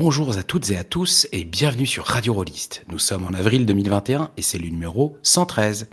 [0.00, 2.84] Bonjour à toutes et à tous et bienvenue sur Radio Rollist.
[2.88, 5.88] Nous sommes en avril 2021 et c'est le numéro 113.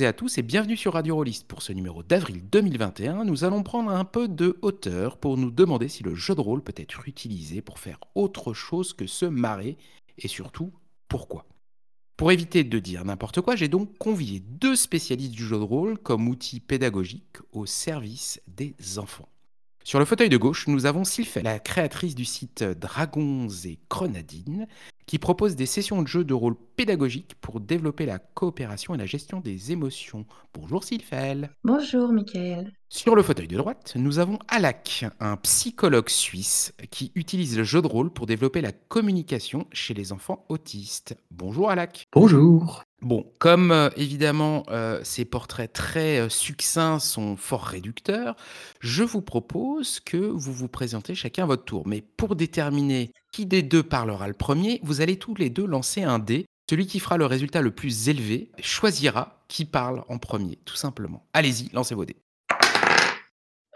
[0.00, 1.46] Et à tous et bienvenue sur Radio Rollist.
[1.46, 5.88] Pour ce numéro d'avril 2021, nous allons prendre un peu de hauteur pour nous demander
[5.88, 9.78] si le jeu de rôle peut être utilisé pour faire autre chose que se marrer
[10.18, 10.72] et surtout
[11.08, 11.46] pourquoi.
[12.16, 15.98] Pour éviter de dire n'importe quoi, j'ai donc convié deux spécialistes du jeu de rôle
[15.98, 19.28] comme outil pédagogique au service des enfants.
[19.86, 24.66] Sur le fauteuil de gauche, nous avons Sylphie, la créatrice du site Dragons et Grenadines,
[25.06, 29.06] qui propose des sessions de jeux de rôle pédagogiques pour développer la coopération et la
[29.06, 30.26] gestion des émotions.
[30.54, 31.50] Bonjour Sylphel.
[31.62, 32.72] Bonjour Michael.
[32.88, 37.82] Sur le fauteuil de droite, nous avons Alak, un psychologue suisse qui utilise le jeu
[37.82, 41.16] de rôle pour développer la communication chez les enfants autistes.
[41.32, 42.06] Bonjour Alak.
[42.12, 42.84] Bonjour.
[43.02, 48.36] Bon, comme euh, évidemment euh, ces portraits très euh, succincts sont fort réducteurs,
[48.80, 51.86] je vous propose que vous vous présentez chacun à votre tour.
[51.88, 56.04] Mais pour déterminer qui des deux parlera le premier, vous allez tous les deux lancer
[56.04, 56.46] un dé.
[56.70, 61.26] Celui qui fera le résultat le plus élevé choisira qui parle en premier, tout simplement.
[61.32, 62.16] Allez-y, lancez vos dés.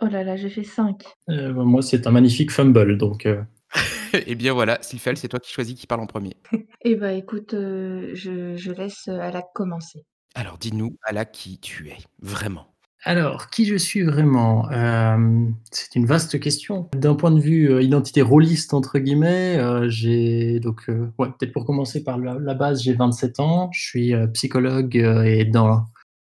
[0.00, 1.02] Oh là là, j'ai fait 5.
[1.28, 3.42] Euh, bah, moi, c'est un magnifique fumble, donc euh,
[4.26, 6.36] Eh bien voilà, Sylphel, c'est toi qui choisis qui parle en premier.
[6.82, 10.06] Eh bah écoute, euh, je, je laisse Alak commencer.
[10.34, 12.66] Alors dis-nous, Alak, qui tu es, vraiment?
[13.04, 14.70] Alors, qui je suis vraiment?
[14.70, 16.88] Euh, C'est une vaste question.
[16.94, 21.52] D'un point de vue euh, identité rôliste, entre guillemets, euh, j'ai donc, euh, ouais, peut-être
[21.52, 25.44] pour commencer par la, la base, j'ai 27 ans, je suis euh, psychologue euh, et
[25.44, 25.84] dans,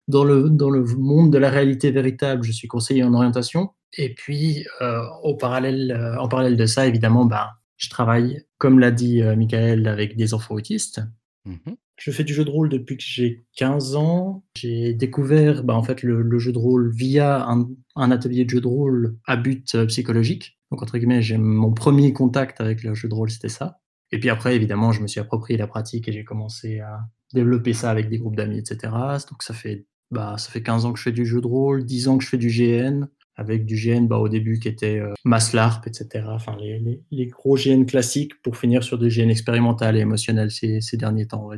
[0.08, 3.72] dans, le, dans le monde de la réalité véritable, je suis conseiller en orientation.
[3.98, 8.80] Et puis, euh, au parallèle, euh, en parallèle de ça, évidemment, bah, je travaille, comme
[8.80, 11.02] l'a dit euh, Michael, avec des enfants autistes.
[11.46, 11.76] Mhm.
[11.98, 14.44] Je fais du jeu de rôle depuis que j'ai 15 ans.
[14.56, 18.50] J'ai découvert bah, en fait, le, le jeu de rôle via un, un atelier de
[18.50, 20.60] jeu de rôle à but euh, psychologique.
[20.72, 23.80] Donc, entre guillemets, j'ai mon premier contact avec le jeu de rôle, c'était ça.
[24.12, 27.00] Et puis après, évidemment, je me suis approprié la pratique et j'ai commencé à
[27.34, 28.94] développer ça avec des groupes d'amis, etc.
[29.30, 31.86] Donc, ça fait, bah, ça fait 15 ans que je fais du jeu de rôle,
[31.86, 35.00] 10 ans que je fais du GN, avec du GN bah, au début qui était
[35.00, 36.26] euh, Maslarp, etc.
[36.30, 40.52] Enfin, les, les, les gros GN classiques pour finir sur du GN expérimental et émotionnel
[40.52, 41.50] ces, ces derniers temps.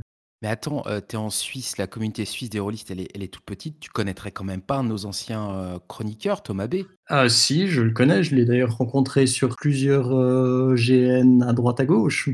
[0.41, 3.33] Mais attends, euh, t'es en Suisse, la communauté suisse des rôlistes, elle est, elle est
[3.33, 3.79] toute petite.
[3.81, 6.75] Tu connaîtrais quand même pas nos anciens euh, chroniqueurs, Thomas B?
[7.07, 11.81] Ah si, je le connais, je l'ai d'ailleurs rencontré sur plusieurs euh, GN à droite
[11.81, 12.29] à gauche.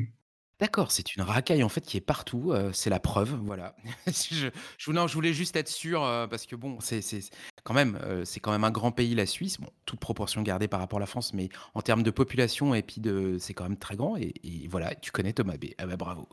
[0.60, 2.54] D'accord, c'est une racaille en fait qui est partout.
[2.74, 3.76] c'est la preuve, voilà.
[4.08, 6.00] je, non, je voulais juste être sûr
[6.30, 7.30] parce que bon, c'est c'est-
[7.66, 9.60] quand même, c'est quand même un grand pays la Suisse.
[9.60, 12.84] Bon, toute proportion gardée par rapport à la France, mais en termes de population et
[12.84, 14.16] puis de, c'est quand même très grand.
[14.18, 15.66] Et, et voilà, tu connais Thomas B.
[15.78, 16.30] Ah bah bravo.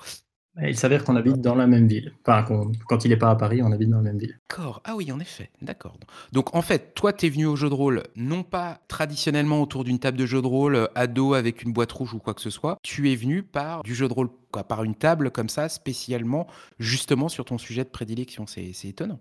[0.60, 2.12] Il s'avère qu'on habite dans la même ville.
[2.26, 2.44] Enfin,
[2.86, 4.38] quand il n'est pas à Paris, on habite dans la même ville.
[4.50, 4.82] D'accord.
[4.84, 5.48] Ah oui, en effet.
[5.62, 5.96] D'accord.
[6.32, 9.98] Donc en fait, toi, t'es venu au jeu de rôle non pas traditionnellement autour d'une
[9.98, 12.50] table de jeu de rôle euh, ado avec une boîte rouge ou quoi que ce
[12.50, 12.76] soit.
[12.82, 16.46] Tu es venu par du jeu de rôle, quoi, par une table comme ça, spécialement,
[16.78, 18.46] justement sur ton sujet de prédilection.
[18.46, 19.20] C'est c'est étonnant.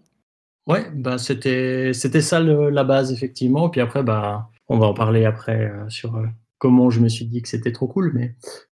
[0.68, 3.69] Ouais, bah c'était c'était ça le- la base effectivement.
[3.69, 6.25] Puis après, bah on va en parler après euh, sur euh,
[6.58, 8.12] comment je me suis dit que c'était trop cool.
[8.13, 8.36] Mais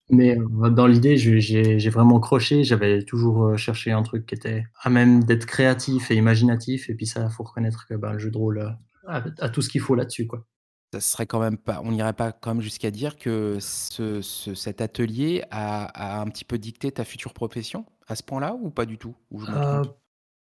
[0.09, 2.63] mais euh, dans l'idée, j'ai vraiment croché.
[2.63, 6.89] J'avais toujours euh, cherché un truc qui était à même d'être créatif et imaginatif.
[6.89, 8.69] Et puis ça, faut reconnaître que bah, le jeu de rôle euh,
[9.07, 10.45] a, a tout ce qu'il faut là-dessus, quoi.
[10.93, 14.53] Ça serait quand même pas, on n'irait pas quand même jusqu'à dire que ce, ce-
[14.53, 18.69] cet atelier a, a un petit peu dicté ta future profession à ce point-là ou
[18.69, 19.15] pas du tout?
[19.31, 19.83] Ou je Euh,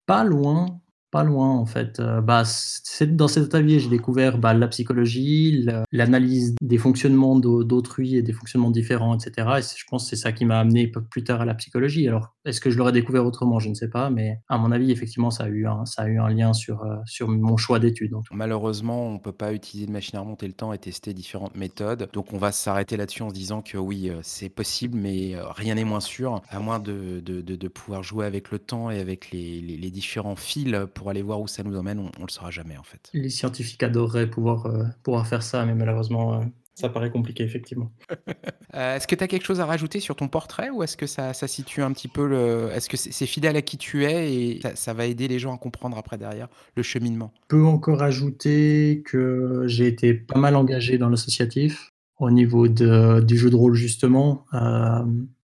[0.07, 0.82] pas loin,
[1.13, 2.01] pas loin en fait.
[2.01, 7.39] Euh, bah, c'est dans cet atelier j'ai découvert bah, la psychologie, la- l'analyse des fonctionnements
[7.39, 9.59] d'au- d'autrui et des fonctionnements différents, etc.
[9.59, 12.09] Et je pense que c'est ça qui m'a amené plus tard à la psychologie.
[12.09, 13.61] Alors, est-ce que je l'aurais découvert autrement?
[13.61, 16.09] Je ne sais pas, mais à mon avis, effectivement, ça a eu un, ça a
[16.09, 18.15] eu un lien sur, euh, sur mon choix d'études.
[18.33, 21.55] Malheureusement, on ne peut pas utiliser de machine à remonter le temps et tester différentes
[21.57, 22.09] méthodes.
[22.15, 25.75] Donc on va s'arrêter là-dessus en se disant que oui, euh, c'est possible, mais rien
[25.75, 28.99] n'est moins sûr, à moins de, de- de- de pouvoir jouer avec le temps et
[28.99, 31.99] avec les, les- les différents fils pour aller voir où ça nous emmène.
[31.99, 33.11] On ne le saura jamais en fait.
[33.13, 36.45] Les scientifiques adoreraient pouvoir, euh, pouvoir faire ça, mais malheureusement, euh,
[36.75, 37.93] Ça paraît compliqué, effectivement.
[38.11, 38.17] Heu,
[38.73, 41.35] est-ce que tu as quelque chose à rajouter sur ton portrait ou est-ce que ça
[41.35, 44.35] ça situe un petit peu le est-ce que c'est c'est fidèle à qui tu es
[44.35, 47.33] et ça ça va aider les gens à comprendre après derrière le cheminement?
[47.43, 53.21] Je peux encore ajouter que j'ai été pas mal engagé dans l'associatif au niveau de
[53.21, 54.47] du jeu de rôle justement,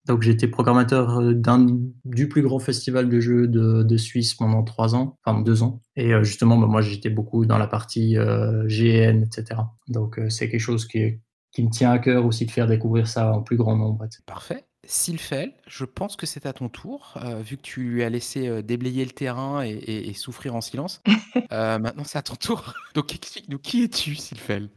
[0.09, 1.67] donc j'ai été programmateur, d'un
[2.05, 5.83] du plus grand festival de jeux de de Suisse pendant 3 ans, enfin 2 ans
[5.97, 9.77] et heu, justement, bah, moi j'étais beaucoup dans la partie, heu, GN et cetera.
[9.89, 11.21] Donc c'est quelque chose qui
[11.59, 14.25] me tient à cœur aussi de faire découvrir ça en plus grand nombre et cetera.
[14.27, 14.65] Parfait.
[14.87, 19.05] Sylphel, je pense que c'est à ton tour, vu que tu lui as laissé, déblayer
[19.05, 21.03] le terrain et et et souffrir en silence.
[21.51, 22.73] Maintenant c'est à ton tour.
[22.95, 24.71] Donc explique-nous, qui es-tu, Sylphel?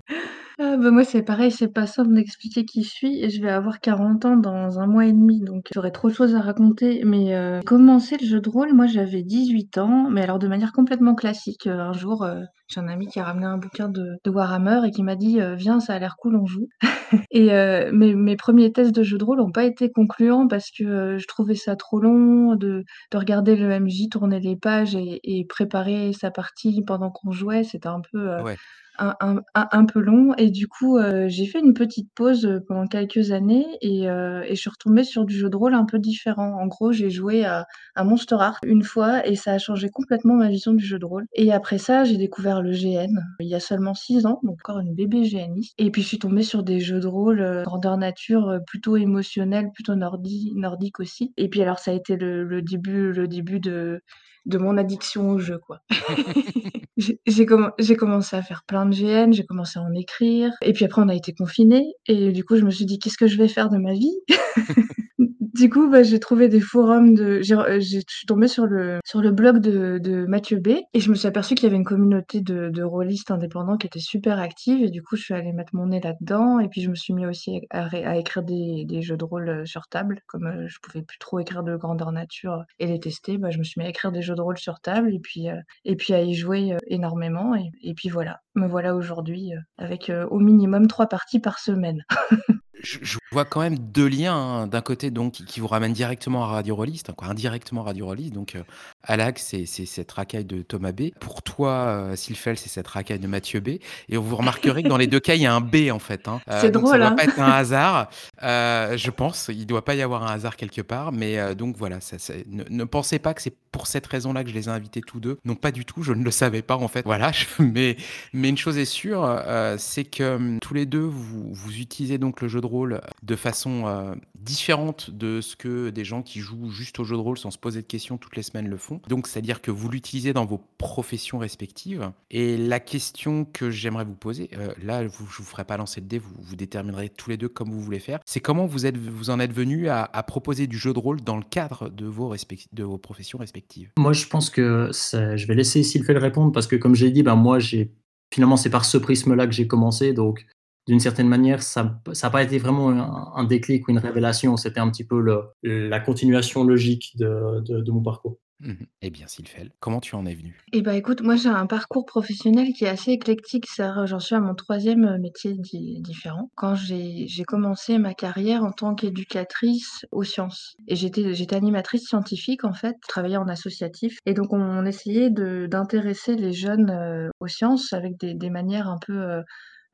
[0.63, 3.49] Ah bah, moi, c'est pareil, c'est pas simple d'expliquer qui je suis et je vais
[3.49, 7.01] avoir 40 ans dans un mois et demi, donc j'aurais trop de choses à raconter.
[7.03, 10.71] Mais, heu, commencer le jeu de rôle, moi, j'avais 18 ans, mais alors de manière
[10.71, 11.65] complètement classique.
[11.67, 14.81] Heu, un jour, heu, j'ai un ami qui a ramené un bouquin de de Warhammer
[14.87, 16.67] et qui m'a dit: «Heu, viens, ça a l'air cool, on joue».
[17.31, 20.71] Et heu, mes mes 1 tests de jeu de rôle ont pas été concluants parce
[20.71, 24.95] que, heu, je trouvais ça trop long de de regarder le MJ tourner les pages
[24.95, 27.63] et et préparer sa partie pendant qu'on jouait.
[27.63, 28.57] C'était un peu, Ouais.
[28.99, 32.87] un un un un peu long et du coup, j'ai fait une petite pause, pendant
[32.87, 36.53] quelques années et je suis retombée sur du jeu de rôle un peu différent.
[36.61, 37.65] En gros, j'ai joué à
[37.95, 41.25] à Monster une fois et ça a changé complètement ma vision du jeu de rôle
[41.35, 44.79] et après ça, j'ai découvert le GN, il y a seulement 6 ans, donc encore
[44.79, 47.97] une bébé GNiste et puis je suis tombée sur des jeux de rôle, heu, grandeur
[47.97, 52.43] nature, heu, plutôt émotionnels, plutôt nordi nordiques aussi et puis alors ça a été le
[52.43, 54.01] le début le début de
[54.47, 55.81] de mon addiction au jeu, quoi.
[57.27, 61.01] J'ai commencé à faire plein de GN, j'ai commencé à en écrire et puis après
[61.01, 63.47] on a été confinés et du coup je me suis dit: «Qu'est-ce que je vais
[63.47, 64.13] faire de ma vie?»
[65.39, 69.21] Du coup, bah, j'ai trouvé des forums de j'ai je suis tombée sur le sur
[69.21, 72.41] le blog de Mathieu B et je me suis aperçue qu'il y avait une communauté
[72.41, 75.75] de de rôlistes indépendants qui était super active et du coup, je suis allée mettre
[75.75, 79.17] mon nez là-dedans et puis je me suis mis aussi à écrire des des jeux
[79.17, 80.21] de rôle, heu, sur table.
[80.27, 83.59] Comme, heu, je pouvais plus trop écrire de grandeur nature et les tester, bah, je
[83.59, 85.47] me suis mis à écrire des jeux de rôle sur table et puis,
[85.85, 88.39] et puis à y jouer, énormément et puis voilà.
[88.55, 92.03] Me voilà aujourd'hui, avec, au minimum 3 parties par semaine.
[92.83, 94.67] Je vois quand même 2 liens, hein.
[94.67, 98.55] D'un côté donc qui vous ramènent directement à Radio Rollist, hein, indirectement Radio Rollist donc
[98.55, 98.63] heu,
[99.03, 101.09] Alax, c'est cette racaille de Thomas B.
[101.19, 103.69] Pour toi, Sylphel, c'est cette racaille de Mathieu B.
[104.09, 106.27] Et vous remarquerez que dans les 2 cas, il y a un B en fait,
[106.27, 106.41] hein.
[106.49, 107.15] C'est Heu, donc ça drôle, doit hein?
[107.15, 108.09] pas être un hasard,
[108.43, 109.49] heu, je pense.
[109.53, 112.17] Il doit pas y avoir un hasard quelque part, mais heu, donc voilà, ça
[112.47, 115.19] ne ne pensez pas que c'est pour cette raison-là que je les ai invités tous
[115.19, 115.39] 2.
[115.45, 117.03] Non, pas du tout, je ne le savais pas en fait.
[117.05, 117.95] Voilà, je mais
[118.33, 119.41] mais une chose est sûre,
[119.77, 123.35] c'est que, mmh, tous les 2 vous vous utilisez donc le jeu de rôle de
[123.35, 127.51] façon, différente de ce que des gens qui jouent juste au jeu de rôle sans
[127.51, 128.90] se poser de questions toutes les semaines le font.
[129.07, 134.15] Donc c'est-à-dire que vous l'utilisez dans vos professions respectives et la question que j'aimerais vous
[134.15, 137.37] poser, heu, là, je vous ferai pas lancer le dé, vous vous déterminerez tous les
[137.37, 138.19] 2 comme vous voulez faire.
[138.25, 141.37] C'est comment vous êtes vous en êtes venus à proposer du jeu de rôle dans
[141.37, 142.33] le cadre de vos
[142.73, 143.89] de vos professions respectives?
[143.97, 147.35] Moi, je pense que je vais laisser Sylphel répondre parce que comme j'ai dit, ben,
[147.35, 147.91] moi, j'ai
[148.33, 150.45] finalement, c'est par ce prisme-là que j'ai commencé donc
[150.87, 152.89] d'une certaine manière, ça p ça a pas été vraiment
[153.35, 155.21] un déclic ou une révélation, c'était un petit peu
[155.63, 158.39] la continuation logique de mon parcours.
[158.61, 158.85] Mmh mh.
[159.01, 160.61] Et bien Sylphel, comment tu en es venue?
[160.73, 164.35] Et bah, écoute, moi j'ai un parcours professionnel qui est assez éclectique, c'est-à-dire j'en suis
[164.35, 166.49] à mon 3e, heu, métier di différent.
[166.55, 172.71] Quand j'ai commencé ma carrière en tant qu'éducatrice aux sciences et j'étais animatrice scientifique en
[172.73, 178.13] fait, travaillais en associatif et donc on essayait d'intéresser les jeunes, heu, aux sciences avec
[178.17, 179.43] des manières un peu, heu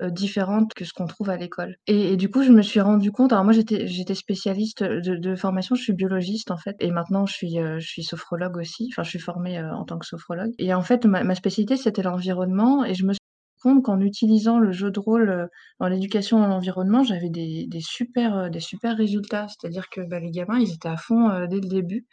[0.01, 3.11] heu, différentes que ce qu'on trouve à l'école et du coup, je me suis rendue
[3.11, 7.33] compte alors moi j'étais spécialiste, de formation, je suis biologiste en fait et maintenant je
[7.33, 10.81] suis, suis sophrologue aussi, enfin je suis formée, heu, en tant que sophrologue et en
[10.81, 13.19] fait ma spécialité c'était l'environnement et je me suis
[13.61, 15.49] compte qu'en utilisant le jeu de rôle,
[15.79, 19.47] dans l'éducation à l'environnement, j'avais des super, des super résultats.
[19.49, 22.05] C'est-à-dire que, bah, les gamins, ils étaient à fond, dès le début.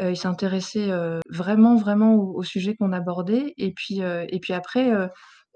[0.00, 0.90] Ils s'intéressaient,
[1.30, 4.90] vraiment, vraiment au au sujet qu'on abordait et puis, et puis après,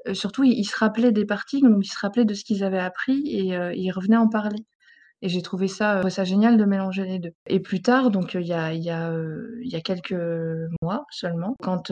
[0.08, 2.78] heu, surtout ils se rappelaient des parties, donc ils se rappelaient de ce qu'ils avaient
[2.80, 4.58] appris et heu, ils revenaient en parler.
[5.22, 8.34] Et j'ai trouvé ça, heu, ça génial de mélanger les 2 et plus tard donc
[8.34, 10.14] il y a quelques
[10.82, 11.90] mois seulement, quand,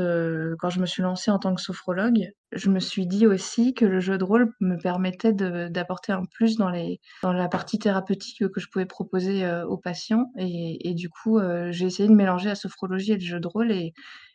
[0.60, 3.86] quand je me suis lancée en tant que sophrologue, je me suis dit aussi que
[3.86, 8.68] le jeu de rôle me permettait d'apporter un plus dans la partie thérapeutique que je
[8.68, 10.26] pouvais proposer, aux patients.
[10.38, 11.40] Et du coup,
[11.70, 13.92] j'ai essayé de mélanger la sophrologie et le jeu de rôle et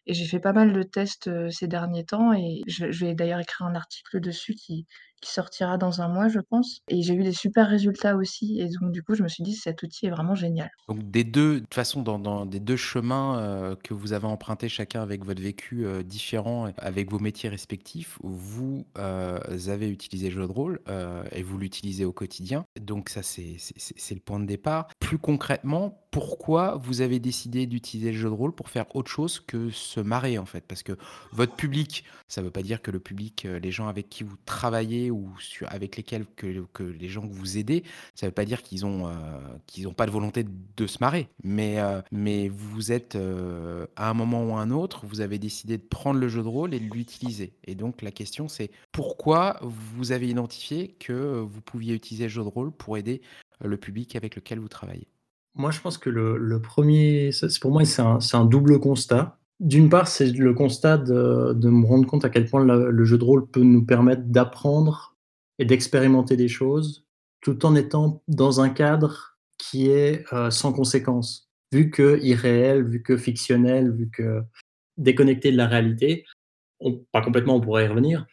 [0.10, 3.68] Et j'ai fait pas mal de tests, ces derniers temps et je vais d'ailleurs écrire
[3.68, 4.88] un article dessus qui
[5.22, 8.94] sortira dans un mois, je pense et j'ai eu des super résultats aussi et donc
[8.94, 10.72] du coup, je me suis dit: «Cet outil est vraiment génial».
[10.88, 15.04] Donc des 2 de toute façon dans des 2 chemins, que vous avez empruntés chacun
[15.04, 20.80] avec votre vécu, différent avec vos métiers respectifs, vous, avez utilisé le jeu de rôle,
[21.34, 22.66] et vous l'utilisez au quotidien.
[22.82, 23.58] Donc ça, c'est
[24.16, 24.88] le point de départ.
[25.00, 29.40] Plus concrètement, pourquoi vous avez décidé d'utiliser le jeu de rôle pour faire autre chose
[29.42, 30.66] que se marrer, en fait?
[30.68, 30.94] Parce que
[31.32, 34.38] votre public, ça veut pas dire que le public, heu, les gens avec qui vous
[34.46, 35.32] travaillez ou
[35.68, 37.84] avec lesquels que les gens que vous aidez,
[38.16, 39.14] ça veut pas dire qu'ils ont, heu,
[39.68, 40.46] qu'ils ont pas de volonté
[40.78, 41.30] de se marrer.
[41.44, 43.18] Mais, heu, mais vous êtes,
[43.96, 46.48] à un moment ou à un autre, vous avez décidé de prendre le jeu de
[46.48, 47.54] rôle et de l'utiliser.
[47.66, 52.44] Et donc la question c'est pourquoi vous avez identifié que, vous pouviez utiliser le jeu
[52.44, 53.22] de rôle pour aider,
[53.64, 55.10] le public avec lequel vous travaillez?
[55.56, 58.02] Moi, je pense que le le 1 ça c'est pour moi, c'est
[58.38, 59.39] un double constat.
[59.60, 63.24] D'une part, c'est le constat de me rendre compte à quel point le jeu de
[63.24, 65.18] rôle peut nous permettre d'apprendre
[65.58, 67.06] et d'expérimenter des choses,
[67.42, 71.50] tout en étant dans un cadre qui est, heu, sans conséquence.
[71.74, 74.42] Vu que irréel, vu que fictionnel, vu que
[74.98, 76.26] déconnecté de la réalité,
[76.80, 78.26] on pas complètement, on pourrait y revenir,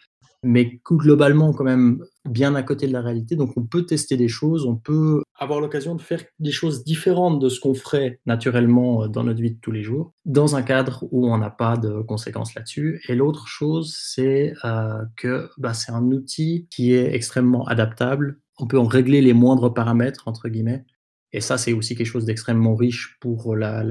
[0.45, 4.28] mais globalement quand même bien à côté de la réalité, donc on peut tester des
[4.28, 9.04] choses, on peut avoir l'occasion de faire des choses différentes de ce qu'on ferait naturellement,
[9.04, 11.76] heu, dans notre vie de tous les jours, dans un cadre où on n'a pas
[11.76, 17.14] de conséquences là-dessus et l'autre chose, c'est, heu, que, bah, c'est un outil qui est
[17.14, 18.40] extrêmement adaptable.
[18.59, 20.85] On peut en régler «les moindres paramètres» entre guillemets
[21.33, 23.83] et ça, c'est aussi quelque chose d'extrêmement riche pour la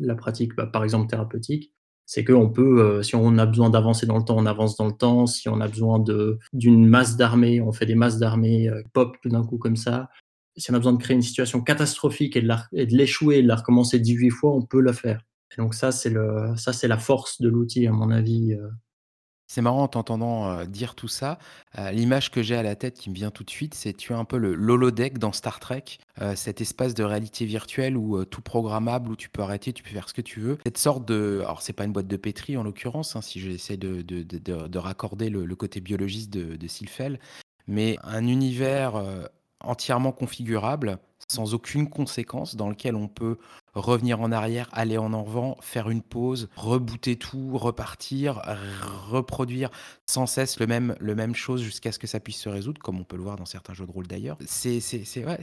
[0.00, 1.73] la pratique, bah, par exemple thérapeutique.
[2.06, 4.86] C'est qu'on peut, heu, si on a besoin d'avancer dans le temps, on avance dans
[4.86, 5.26] le temps.
[5.26, 6.02] Si on a besoin
[6.52, 10.10] d'une masse d'armée, on fait des masses d'armées, heu, pop tout d'un coup comme ça.
[10.56, 13.56] Si on a besoin de créer une situation catastrophique et de l'échouer et de la
[13.56, 15.20] recommencer 18 fois, on peut le faire.
[15.52, 18.70] Et donc ça, c'est la force de l'outil à mon avis, heu
[19.46, 21.38] C'est marrant en t'entendant, heu, dire tout ça,
[21.78, 24.12] heu, l'image que j'ai à la tête qui me vient tout de suite, c'est tu
[24.12, 25.84] es un peu le l'holodeck dans Star Trek,
[26.22, 29.90] heu, cet espace de réalité virtuelle où, tout programmable, où tu peux arrêter, tu peux
[29.90, 30.58] faire ce que tu veux.
[30.64, 33.76] Cette sorte de alors c'est pas une boîte de pétri en l'occurrence, hein, si j'essaie
[33.76, 37.20] de de de de de raccorder le côté biologiste de de Sylphel,
[37.66, 39.02] mais un univers,
[39.60, 40.98] entièrement configurable,
[41.28, 43.38] sans aucune conséquence, dans lequel on peut
[43.74, 48.40] revenir en arrière, aller en avant, faire une pause, rebooter tout, repartir,
[49.08, 49.70] reproduire
[50.06, 52.98] sans cesse le même le même chose jusqu'à ce que ça puisse se résoudre, comme
[53.00, 54.38] on peut le voir dans certains jeux de rôle d'ailleurs.
[54.46, 54.80] C'est
[55.24, 55.40] ouais,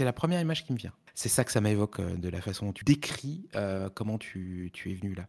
[0.00, 0.92] la première image qui me vient.
[1.14, 4.70] C'est ça que ça m'évoque, heu, de la façon dont tu décris, heu, comment tu
[4.72, 5.26] tu es venu là.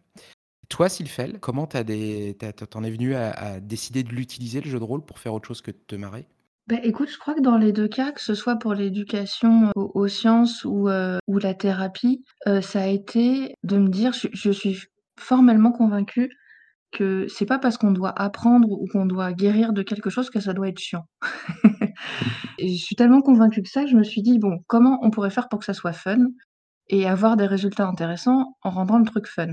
[0.69, 4.03] Toi, Sylphel, comment tu as des tu as tu en es venu à à décider
[4.03, 6.25] de l'utiliser, le jeu de rôle, pour faire autre chose que de te marrer?
[6.71, 9.91] Bah, écoute, je crois que dans les 2 cas, que ce soit pour l'éducation aux
[9.93, 10.89] aux sciences ou,
[11.27, 14.77] ou la thérapie, heu, ça a été de me dire je je suis
[15.19, 16.31] formellement convaincue
[16.91, 20.39] que c'est pas parce qu'on doit apprendre ou qu'on doit guérir de quelque chose que
[20.41, 21.05] ça doit être chiant.
[22.59, 25.31] Et je suis tellement convaincue de ça, je me suis dit: «Bon, comment on pourrait
[25.31, 26.17] faire pour que ça soit fun
[26.89, 29.47] et avoir des résultats intéressants en rendant le truc fun?»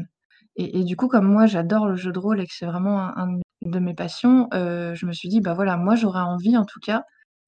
[0.57, 3.01] et et du coup, comme moi j'adore le jeu de rôle et que c'est vraiment
[3.01, 5.97] un un de mes de mes passions, heu, je me suis dit: «Bah, voilà, moi
[5.97, 7.05] j'aurais envie en tout cas,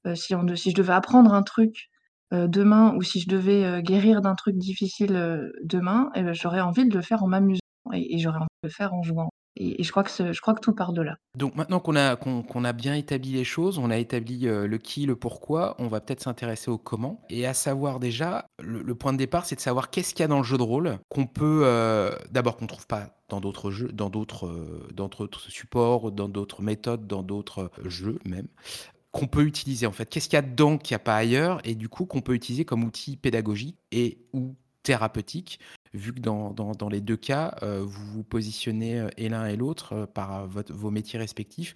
[0.07, 0.35] heu, si
[0.71, 1.89] je devais apprendre un truc,
[2.35, 6.87] heu, demain ou si je devais, guérir d'un truc difficile, demain et bah, j'aurais envie
[6.89, 7.61] de le faire en m'amusant
[7.95, 9.30] et j'aurais envie de le faire en jouant»
[9.61, 11.17] et je crois que tout part de là.
[11.37, 15.15] Donc maintenant qu'on a bien établi les choses, on a établi, heu, le qui, le
[15.17, 19.47] pourquoi, on va peut-être s'intéresser au comment et à savoir déjà, le point de départ,
[19.47, 22.11] c'est de savoir qu'est-ce qu'il y a dans le jeu de rôle qu'on peut, heu,
[22.31, 26.63] d'abord qu'on trouve pas dans d'autres jeux, dans d'autres, heu, dans d'autres supports, dans d'autres
[26.63, 28.49] méthodes, dans d'autres, jeux même,
[29.13, 30.09] qu'on peut utiliser en fait.
[30.09, 32.35] Qu'est-ce qu'il y a dedans qu'il y a pas ailleurs et du coup qu'on peut
[32.35, 35.61] utiliser comme outil pédagogique et ou thérapeutique?
[35.93, 39.57] Vu que dans dans les 2 cas, heu, vous vous positionnez, heu, et l'un et
[39.57, 41.75] l'autre, heu, par votre vos métiers respectifs,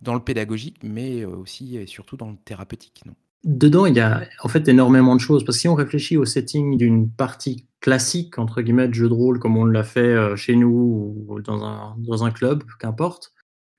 [0.00, 3.04] dans le pédagogique, mais aussi et surtout dans le thérapeutique?
[3.44, 6.24] Dedans, il y a en fait énormément de choses, parce que si on réfléchit au
[6.24, 10.56] setting d'une partie «classique» entre guillemets de jeu de rôle comme on l'a fait, chez
[10.56, 13.32] nous ou dans un dans un club, qu'importe.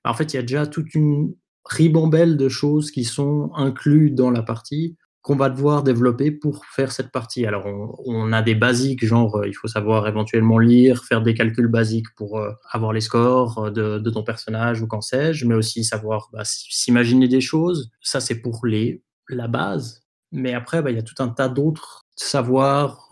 [0.04, 1.34] En fait, il y a déjà toute une
[1.66, 6.92] ribambelle de choses qui sont inclus dans la partie, qu'on va devoir développer pour faire
[6.92, 7.46] cette partie.
[7.46, 7.66] Alors
[8.06, 12.06] on a des basiques, genre, heu, il faut savoir éventuellement lire, faire des calculs basiques
[12.16, 16.28] pour, heu, avoir les scores, heu, de ton personnage ou qu'en sais-je, mais aussi savoir,
[16.32, 17.90] bah, s'i s'imaginer des choses.
[18.00, 21.48] Ça, c'est pour les la base, mais après, bah, il y a tout un tas
[21.48, 23.08] d'autres savoirs,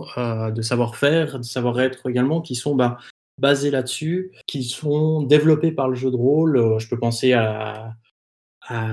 [0.54, 2.96] de savoir-faire, de savoir-être également qui sont, bah,
[3.40, 6.78] basés là-dessus, qui sont développés par le jeu de rôle.
[6.78, 7.96] Je peux penser à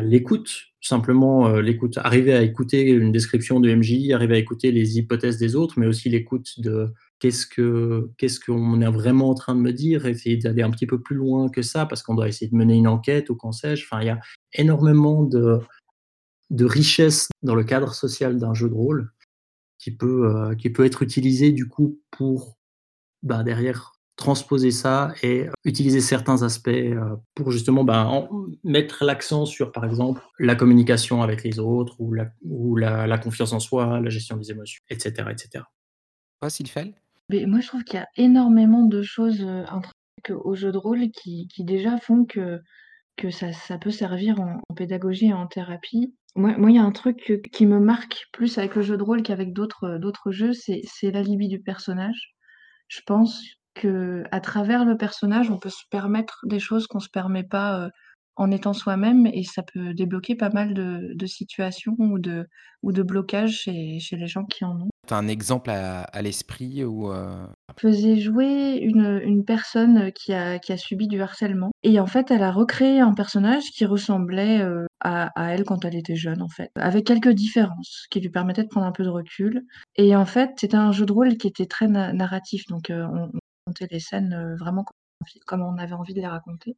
[0.01, 1.97] l'écoute, simplement, l'écoute.
[1.97, 5.88] Arriver à écouter une description de MJ, arriver à écouter les hypothèses des autres, mais
[5.88, 10.38] aussi l'écoute de qu'est-ce que qu'est-ce qu'on est vraiment en train de me dire, essayer
[10.38, 12.88] d'aller un petit peu plus loin que ça, parce qu'on doit essayer de mener une
[12.88, 13.85] enquête ou qu'en sais-je.
[14.01, 14.19] Il y a
[14.53, 15.59] énormément de,
[16.51, 19.11] de richesse dans le cadre social d'un jeu de rôle
[19.79, 22.57] qui peut, euh, être utilisé du coup pour
[23.23, 28.27] bah, derrière transposer ça et utiliser certains aspects euh, pour justement bah,
[28.63, 33.18] mettre l'accent sur, par exemple, la communication avec les autres ou la, ou la, la
[33.18, 35.30] confiance en soi, la gestion des émotions, etc.
[35.32, 35.63] etc.
[36.39, 36.94] Pas Sylphel?
[37.30, 40.77] Mais moi, je trouve qu'il y a énormément de choses euh, intrinsèques au jeu de
[40.77, 42.60] rôle qui, qui déjà font que,
[43.18, 46.13] que ça, ça peut servir en, en pédagogie et en thérapie.
[46.36, 49.03] Moi, moi, il y a un truc qui me marque plus avec le jeu de
[49.03, 52.36] rôle qu'avec d'autres d'autres jeux, c'est c'est l'alibi du personnage.
[52.88, 53.41] Je pense
[53.75, 57.87] que à travers le personnage, on peut se permettre des choses qu'on se permet pas,
[57.87, 57.91] heu,
[58.37, 62.47] en étant soi-même et ça peut débloquer pas mal de de situations ou de
[62.83, 64.89] ou de blocages chez chez les gens qui en ont.
[65.07, 67.47] Tu as un exemple à à l'esprit ou, heu?
[67.79, 72.29] Faisait jouer une, une personne, qui a qui a subi du harcèlement et en fait,
[72.29, 76.41] elle a recréé un personnage qui ressemblait, heu, à à elle quand elle était jeune,
[76.41, 79.63] en fait, avec quelques différences qui lui permettaient de prendre un peu de recul
[79.95, 83.03] et en fait, c'était un jeu de rôle qui était très na narratif donc heu,
[83.05, 83.31] on
[83.65, 84.86] racontait les scènes, vraiment
[85.46, 86.77] comme on avait envie de les raconter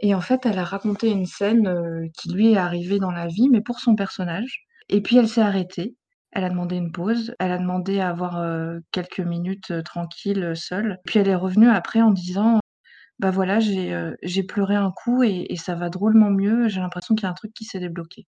[0.00, 3.48] et en fait, elle a raconté une scène, qui lui est arrivée dans la vie,
[3.48, 5.96] mais pour son personnage et puis elle s'est arrêtée.
[6.32, 8.44] Elle a demandé une pause, elle a demandé à avoir,
[8.92, 10.98] quelques minutes, tranquilles, seule.
[11.06, 12.60] Puis elle est revenue après en disant:
[13.18, 17.26] «Bah, voilà, j'ai, pleuré un coup et ça va drôlement mieux, j'ai l'impression qu'il y
[17.26, 18.26] a un truc qui s'est débloqué».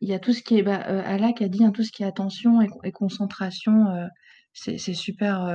[0.00, 2.02] Il y a tout ce qui est, bah, Alak a dit, hein, tout ce qui
[2.02, 3.86] est attention et concentration,
[4.54, 5.48] c'est super,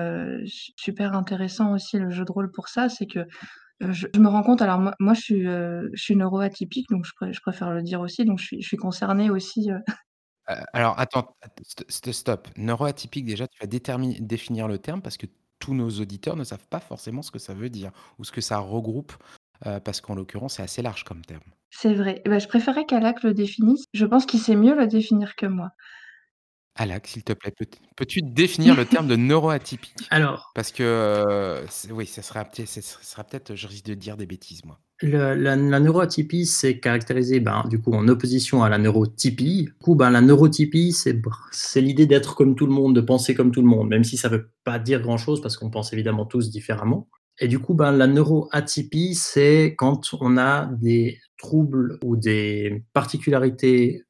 [0.48, 2.90] su super intéressant aussi le jeu de rôle pour ça.
[2.90, 3.20] C'est que,
[3.84, 6.88] heu, je je me rends compte alors moi moi je suis, heu, je suis neuroatypique
[6.92, 9.70] donc je pré je préfère le dire aussi donc je suis je suis concernée aussi,
[10.74, 12.48] alors attends, st st stop.
[12.58, 15.25] Neuroatypique déjà, tu vas définir le terme parce que
[15.60, 18.42] tous nos auditeurs ne savent pas forcément ce que ça veut dire ou ce que
[18.42, 19.14] ça regroupe,
[19.84, 21.42] parce qu'en l'occurrence, c'est assez large comme terme.
[21.72, 22.22] C'est vrai.
[22.25, 23.86] Bah, je préférais qu'Alak le définisse.
[23.94, 25.70] Je pense qu'il sait mieux le définir que moi.
[26.75, 27.65] Alak, s'il te plaît, peux
[27.96, 30.08] peux-tu définir le terme de neuroatypique?
[30.10, 33.94] Alors, Parce que, heu, c'est oui, ça sera peut ce sera peut-être je risque de
[33.94, 34.79] dire des bêtises, moi.
[35.01, 39.63] le la la neuroatypie, c'est caractérisé, ben, du coup, en opposition à la neurotypie.
[39.63, 43.01] Du coup, ben, la neurotypie, c'est br c'est l'idée d'être comme tout le monde, de
[43.01, 45.94] penser comme tout le monde, même si ça veut pas dire grand-chose parce qu'on pense
[45.94, 52.00] évidemment tous différemment et du coup, ben, la neuroatypie, c'est quand on a des troubles
[52.03, 54.03] ou des particularités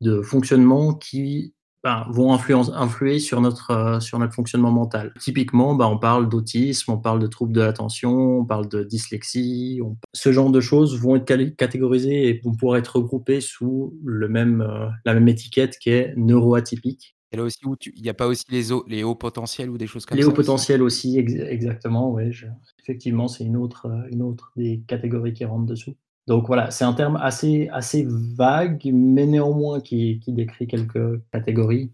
[0.00, 5.12] de fonctionnement qui, ben, vont influer sur notre, heu, sur notre fonctionnement mental.
[5.20, 9.80] Typiquement, ben, on parle d'autisme, on parle de troubles de l'attention, on parle de dyslexie,
[9.84, 14.28] on ce genre de choses vont être catégorisées et vont pouvoir être regroupées sous le
[14.28, 17.16] même, heu, la même étiquette qui est neuroatypique.
[17.32, 19.70] Et là aussi où tu il y a pas aussi les hauts les hauts potentiels
[19.70, 20.46] ou des choses comme Les hauts ça aussi?
[20.46, 22.46] potentiels aussi, ex exactement, ouais, je
[22.80, 25.94] effectivement, c'est une autre, heu, une autre des catégories qui rentrent dessous.
[26.26, 31.92] Donc voilà, c'est un terme assez assez vague, mais néanmoins qui qui décrit quelques catégories.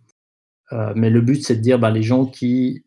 [0.72, 2.84] Heu, mais le but, c'est de dire, bah, les gens qui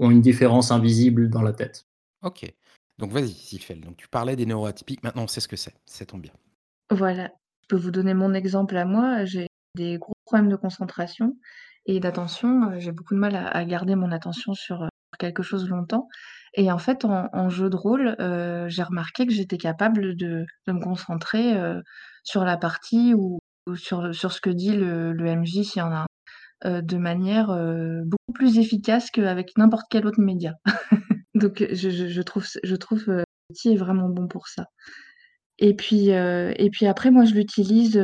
[0.00, 1.86] ont une différence invisible dans la tête.
[2.22, 2.52] OK.
[2.98, 6.04] Donc vas-y, Sylphel, donc tu parlais des neuroatypiques, maintenant on sait ce que c'est, ça
[6.06, 6.32] tombe bien.
[6.90, 7.30] Voilà.
[7.62, 9.24] Je peux vous donner mon exemple à moi.
[9.24, 9.46] J'ai
[9.76, 11.36] des gros problèmes de concentration
[11.86, 12.78] et d'attention.
[12.78, 16.08] J'ai beaucoup de mal à à garder mon attention sur, heu, quelque chose longtemps
[16.58, 20.80] et en fait, en jeu de rôle, heu, j'ai remarqué que j'étais capable de me
[20.82, 21.82] concentrer, heu,
[22.24, 23.38] sur la partie ou
[23.76, 26.06] sur sur ce que dit le MJ s'il y en a
[26.64, 27.48] un, heu, de manière,
[28.06, 30.54] beaucoup plus efficace qu'avec n'importe quel autre média.
[31.34, 33.04] Donc je je je trouve je trouve,
[33.50, 34.66] l'outil est vraiment bon pour ça.
[35.58, 38.00] Et puis, et puis après moi je l'utilise,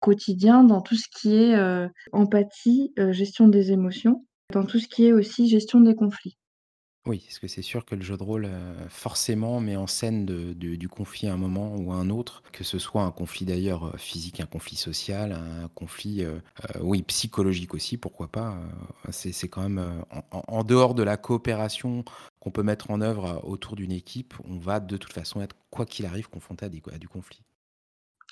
[0.00, 1.56] quotidien dans tout ce qui est,
[2.12, 6.36] empathie, gestion des émotions, dans tout ce qui est aussi gestion des conflits.
[7.06, 10.26] Oui, parce que c'est sûr que le jeu de rôle, heu, forcément met en scène
[10.26, 13.86] du conflit à un moment ou à un autre, que ce soit un conflit d'ailleurs,
[13.86, 16.42] heu, physique, un conflit social, un conflit, heu,
[16.82, 18.58] oui, psychologique aussi, pourquoi pas,
[19.08, 22.04] heu, c'est quand même, en dehors de la coopération
[22.38, 25.86] qu'on peut mettre en œuvre, autour d'une équipe, on va de toute façon être, quoi
[25.86, 27.40] qu'il arrive, confronté à à du conflit.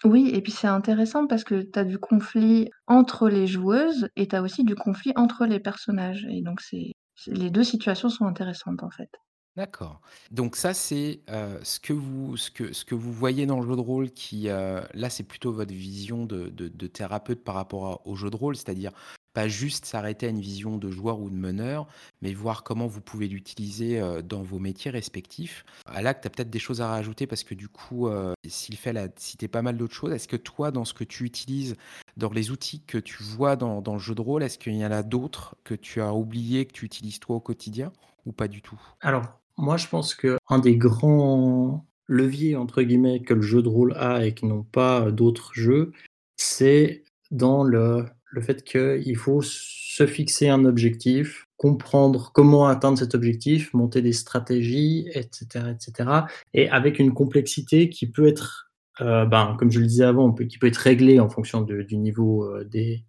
[0.04, 4.28] Oui et puis c'est intéressant parce que tu as du conflit entre les joueuses et
[4.28, 6.92] tu as aussi du conflit entre les personnages et donc c'est
[7.26, 9.10] les 2 situations sont intéressantes, en fait.
[9.58, 10.00] D'accord.
[10.30, 13.66] Donc ça, c'est, heu, ce que vous ce que ce que vous voyez dans le
[13.66, 17.86] jeu de rôle qui, heu, là, c'est plutôt votre vision de de thérapeute par rapport
[17.88, 18.92] à au jeu de rôle, c'est-à-dire
[19.34, 21.88] pas juste s'arrêter à une vision de joueur ou de meneur,
[22.22, 25.64] mais voir comment vous pouvez l'utiliser, heu, dans vos métiers respectifs.
[25.92, 29.08] Là, tu as peut-être des choses à rajouter parce que du coup, heu, Sylphel a
[29.16, 30.12] cité pas mal d'autres choses.
[30.12, 31.76] Est-ce que toi, dans ce que tu utilises,
[32.16, 34.86] dans les outils que tu vois dans dans le jeu de rôle, est-ce qu'il y
[34.86, 37.92] en a d'autres que tu as oubliés, que tu utilises toi au quotidien
[38.24, 38.80] ou pas du tout?
[39.00, 43.94] Alors, moi je pense qu'un des grands «leviers» entre guillemets que le jeu de rôle
[43.96, 45.92] a et qui n'ont pas, d'autres jeux,
[46.36, 53.14] c'est dans le le fait qu'il faut se fixer un objectif, comprendre comment atteindre cet
[53.14, 59.56] objectif, monter des stratégies et cetera et avec une complexité qui peut être, heu, ben,
[59.58, 63.04] comme je le disais avant, qui peut être réglée en fonction du niveau, heu, des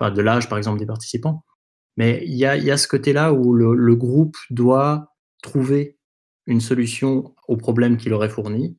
[0.00, 1.44] enfin de l'âge par exemple des participants.
[1.98, 5.93] Mais il y a y a ce côté-là où le le groupe doit trouver
[6.46, 8.76] une solution au problème qu'il aurait fourni.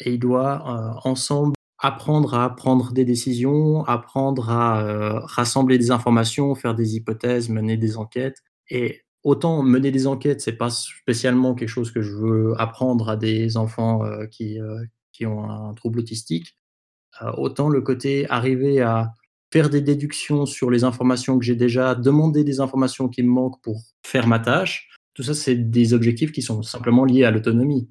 [0.00, 5.90] Et il doit, heu, ensemble apprendre à prendre des décisions, apprendre à, heu, rassembler des
[5.90, 8.38] informations, faire des hypothèses, mener des enquêtes.
[8.70, 13.16] Et autant mener des enquêtes, c'est pas spécialement quelque chose que je veux apprendre à
[13.16, 14.58] des enfants, heu, qui,
[15.12, 16.56] qui ont un trouble autistique,
[17.36, 19.12] autant le côté arriver à
[19.52, 23.60] faire des déductions sur les informations que j'ai déjà, demander des informations qui me manquent
[23.62, 27.88] pour faire ma tâche, tout ça, c'est des objectifs qui sont simplement liés à l'autonomie.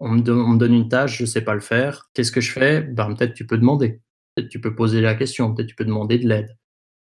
[0.00, 2.10] On me don on me donne une tâche, je sais pas le faire.
[2.14, 2.82] Qu'est-ce que je fais?
[2.82, 4.00] Ben, peut-être tu peux demander.
[4.34, 6.56] Peut-être tu peux poser la question, peut-être tu peux demander de l'aide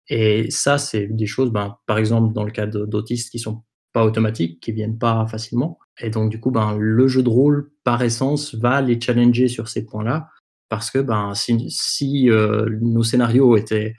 [0.09, 4.05] et ça, c'est des choses, ben, par exemple, dans le cas d'autistes qui sont pas
[4.05, 8.01] automatiques, qui viennent pas facilement et donc du coup, ben, le jeu de rôle, par
[8.03, 10.29] essence, va les challenger sur ces points-là
[10.69, 13.95] parce que, ben, si heu, nos scénarios étaient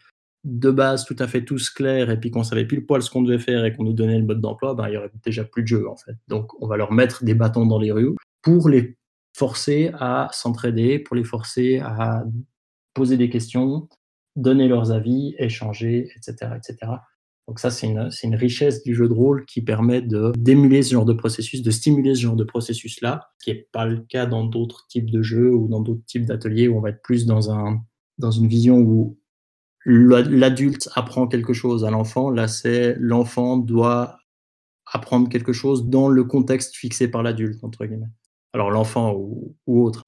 [0.47, 3.23] de base tout à fait tous clairs et puis qu'on savait pile poil ce qu'on
[3.23, 5.63] devait faire et qu'on nous donnait le mode d'emploi, ben, il y aurait déjà plus
[5.63, 6.15] de jeu, en fait.
[6.29, 8.97] Donc on va leur mettre des bâtons dans les roues pour les
[9.37, 12.25] forcer à s'entraider, pour les forcer à
[12.95, 13.89] poser des questions,
[14.37, 17.03] donner leurs avis, échanger, et cetera, et cetera.
[17.49, 20.03] Donc ça, c'est une une richesse du jeu de rôle qui permet
[20.37, 23.85] d'émuler ce genre de processus, de stimuler ce genre de processus-là, ce qui est pas
[23.85, 26.91] le cas dans d'autres types de jeux ou dans d'autres types d'ateliers où on va
[26.91, 27.81] être plus dans un
[28.19, 29.19] dans une vision où
[29.87, 32.31] l'adulte apprend quelque chose à l'enfant.
[32.31, 34.19] Là, c'est l'enfant doit
[34.93, 38.11] apprendre quelque chose dans le contexte fixé par «l'adulte» entre guillemets.
[38.53, 40.03] Alors l'enfant ou autre.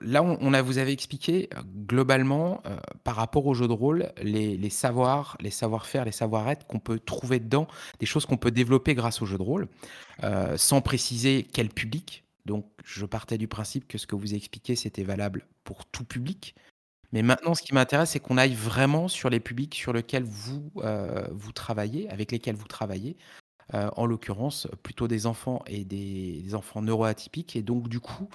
[0.00, 4.10] Là, on a vous avez expliqué, heu, globalement, heu, par rapport au jeu de rôle,
[4.22, 7.66] les savoirs, les savoir-faire, les savoir-être qu'on peut trouver dedans,
[7.98, 9.68] des choses qu'on peut développer grâce au jeu de rôle,
[10.24, 12.24] heu, sans préciser quel public.
[12.46, 16.04] Donc je partais du principe que ce que vous avez expliqué, c'était valable pour tout
[16.04, 16.54] public.
[17.12, 20.70] Mais maintenant, ce qui m'intéresse, c'est qu'on aille vraiment sur les publics sur lesquels vous,
[20.78, 23.16] heu, vous travaillez, avec lesquels vous travaillez.
[23.74, 28.28] Heu, en l'occurrence, plutôt des enfants et des enfants neuroatypiques et donc du coup,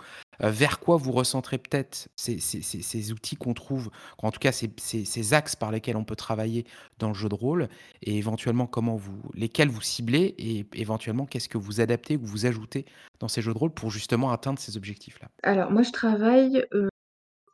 [0.44, 5.34] heu, vers quoi vous recentrez peut-être ces ces outils qu'on trouve, en tout cas ces
[5.34, 6.66] axes par lesquels on peut travailler
[7.00, 7.70] dans le jeu de rôle?
[8.04, 10.36] Et éventuellement comment vous lesquels vous ciblez?
[10.40, 12.86] Et éventuellement qu'est-ce que vous adaptez ou vous ajoutez
[13.20, 15.30] dans ces jeux de rôle pour justement atteindre ces objectifs-là?
[15.44, 16.66] Alors moi je travaille,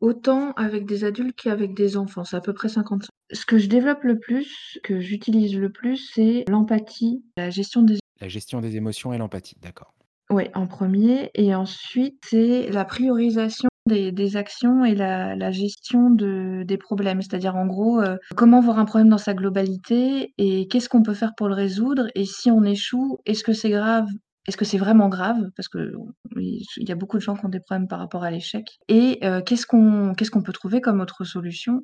[0.03, 3.09] autant avec des adultes qu'avec des enfants, c'est à peu près 50-50.
[3.31, 7.97] Ce que je développe le plus, que j'utilise le plus, c'est l'empathie, la gestion des
[8.19, 9.93] La gestion des émotions et l'empathie, d'accord.
[10.29, 16.09] Ouais, en premier et ensuite, c'est la priorisation des des actions et la la gestion
[16.09, 17.21] de des problèmes.
[17.21, 21.13] C'est-à-dire, en gros, heu, comment voir un problème dans sa globalité et qu'est-ce qu'on peut
[21.13, 22.07] faire pour le résoudre?
[22.15, 24.07] Et si on échoue, est-ce que c'est grave?
[24.47, 25.49] Est-ce que c'est vraiment grave?
[25.55, 25.93] Parce que
[26.35, 28.65] oui, il y a beaucoup de gens qui ont des problèmes par rapport à l'échec
[28.89, 31.83] et heu, qu'est-ce qu'on peut trouver comme autre solution?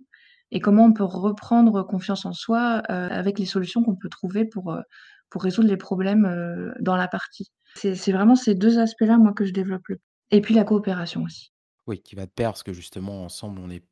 [0.51, 4.45] Et comment on peut reprendre confiance en soi, heu, avec les solutions qu'on peut trouver
[4.45, 4.81] pour, heu,
[5.29, 7.47] pour résoudre les problèmes, dans la partie?
[7.75, 9.99] C'est vraiment ces 2 aspects-là, moi, que je développe le
[10.31, 11.49] et puis la coopération aussi.
[11.87, 13.83] Oui, qui va de pair parce que justement ensemble on est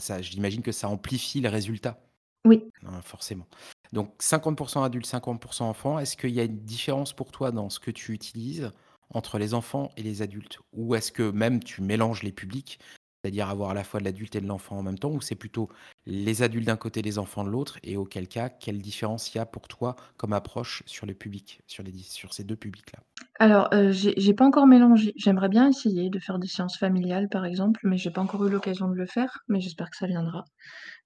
[0.00, 2.00] ça j'imagine que ça amplifie le résultat,
[2.44, 2.70] Oui.
[2.84, 3.48] hein, forcément.
[3.92, 5.98] Donc 50% adultes, 50% enfants.
[5.98, 8.70] Est-ce qu'il y a une différence pour toi dans ce que tu utilises
[9.10, 10.58] entre les enfants et les adultes?
[10.72, 12.78] Ou est-ce que même tu mélanges les publics,
[13.22, 15.10] c'est-à-dire avoir à la fois de l'adulte et de l'enfant en même temps?
[15.10, 15.68] Ou c'est plutôt
[16.06, 17.78] les adultes d'un côté, les enfants de l'autre?
[17.82, 21.60] Et auquel cas, quelle différence il y a pour toi comme approche sur les publics,
[21.66, 23.02] sur ces 2 publics-là?
[23.40, 25.12] Alors, heu, j'ai pas encore mélangé.
[25.16, 28.50] J'aimerais bien essayer de faire des séances familiales, par exemple, mais j'ai pas encore eu
[28.50, 30.44] l'occasion de le faire, mais j'espère que ça viendra.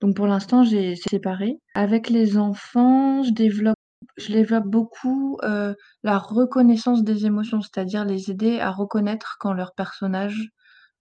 [0.00, 1.58] Donc pour l'instant, j'ai séparé.
[1.74, 3.76] Avec les enfants, je développe
[4.18, 10.50] je beaucoup, heu, la reconnaissance des émotions, c'est-à-dire les aider à reconnaître quand leurs personnages,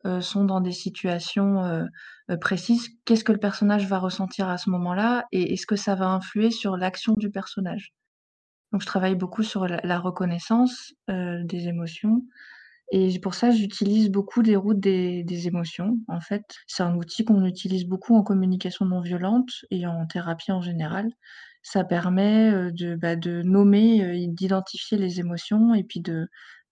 [0.06, 1.64] heu, sont dans des situations,
[2.42, 2.90] précises.
[3.06, 6.52] Qu'est-ce que le personnage va ressentir à ce moment-là et est-ce que ça va influer
[6.52, 7.94] sur l'action du personnage?
[8.72, 12.24] Donc je travaille beaucoup sur la reconnaissance, heu, des émotions
[12.92, 15.98] Et pour ça, j'utilise beaucoup les routes des des émotions.
[16.08, 20.52] En fait, c'est un outil qu'on utilise beaucoup en communication non violente et en thérapie
[20.54, 21.12] en général.
[21.64, 26.02] Ça permet, heu, de, bah, de nommer, et d'identifier les émotions et puis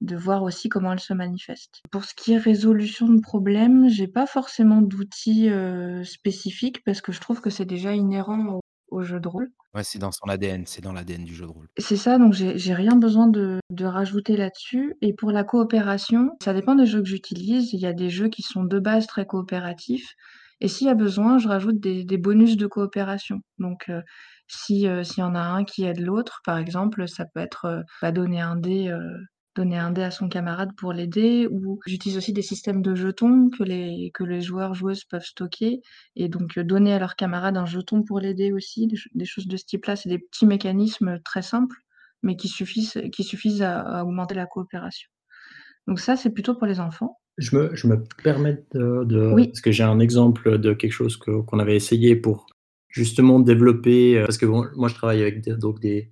[0.01, 1.81] de voir aussi comment elles se manifestent.
[1.91, 7.11] Pour ce qui est résolution de problèmes, j'ai pas forcément d'outils, heu, spécifiques parce que
[7.11, 9.51] je trouve que c'est déjà inhérent au jeu de rôle.
[9.75, 11.69] Ouais, c'est dans son ADN, c'est dans l'ADN du jeu de rôle.
[11.77, 16.53] C'est ça, donc j'ai rien besoin de de rajouter là-dessus et pour la coopération, ça
[16.53, 17.73] dépend des jeux que j'utilise.
[17.73, 20.13] Il y a des jeux qui sont de base très coopératifs
[20.61, 23.41] et s'il y a besoin, je rajoute des des bonus de coopération.
[23.59, 24.01] Donc, heu,
[24.47, 27.65] si, heu, s'il y en a un qui aide l'autre, par exemple, ça peut être,
[27.65, 29.01] heu, bah, donner un dé, heu,
[29.55, 33.49] donner un dé à son camarade pour l'aider ou j'utilise aussi des systèmes de jetons
[33.49, 35.81] que les que les joueurs, joueuses peuvent stocker
[36.15, 39.25] et donc, heu, donner à leur camarade un jeton pour l'aider aussi, des ch des
[39.25, 39.95] choses de ce type-là.
[39.95, 41.77] C'est des petits mécanismes très simples,
[42.23, 45.09] mais qui suffisent qui suffisent à à augmenter la coopération.
[45.87, 47.19] Donc ça, c'est plutôt pour les enfants.
[47.37, 49.51] Je me je me permets de de Oui.
[49.51, 52.47] parce que j'ai un exemple de quelque chose qu'on avait essayé pour
[52.87, 56.11] justement développer, heu parce que bon, moi je travaille avec des donc des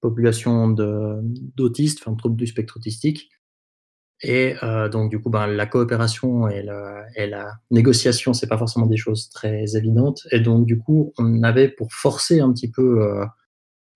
[0.00, 1.20] populations de
[1.56, 3.30] d'autistes, enfin de troubles du spectre autistique
[4.22, 8.58] et heu, donc du coup, ben, la coopération et le et la négociation, c'est pas
[8.58, 12.70] forcément des choses très évidentes et donc du coup, on avait pour forcer un petit
[12.70, 13.22] peu, heu,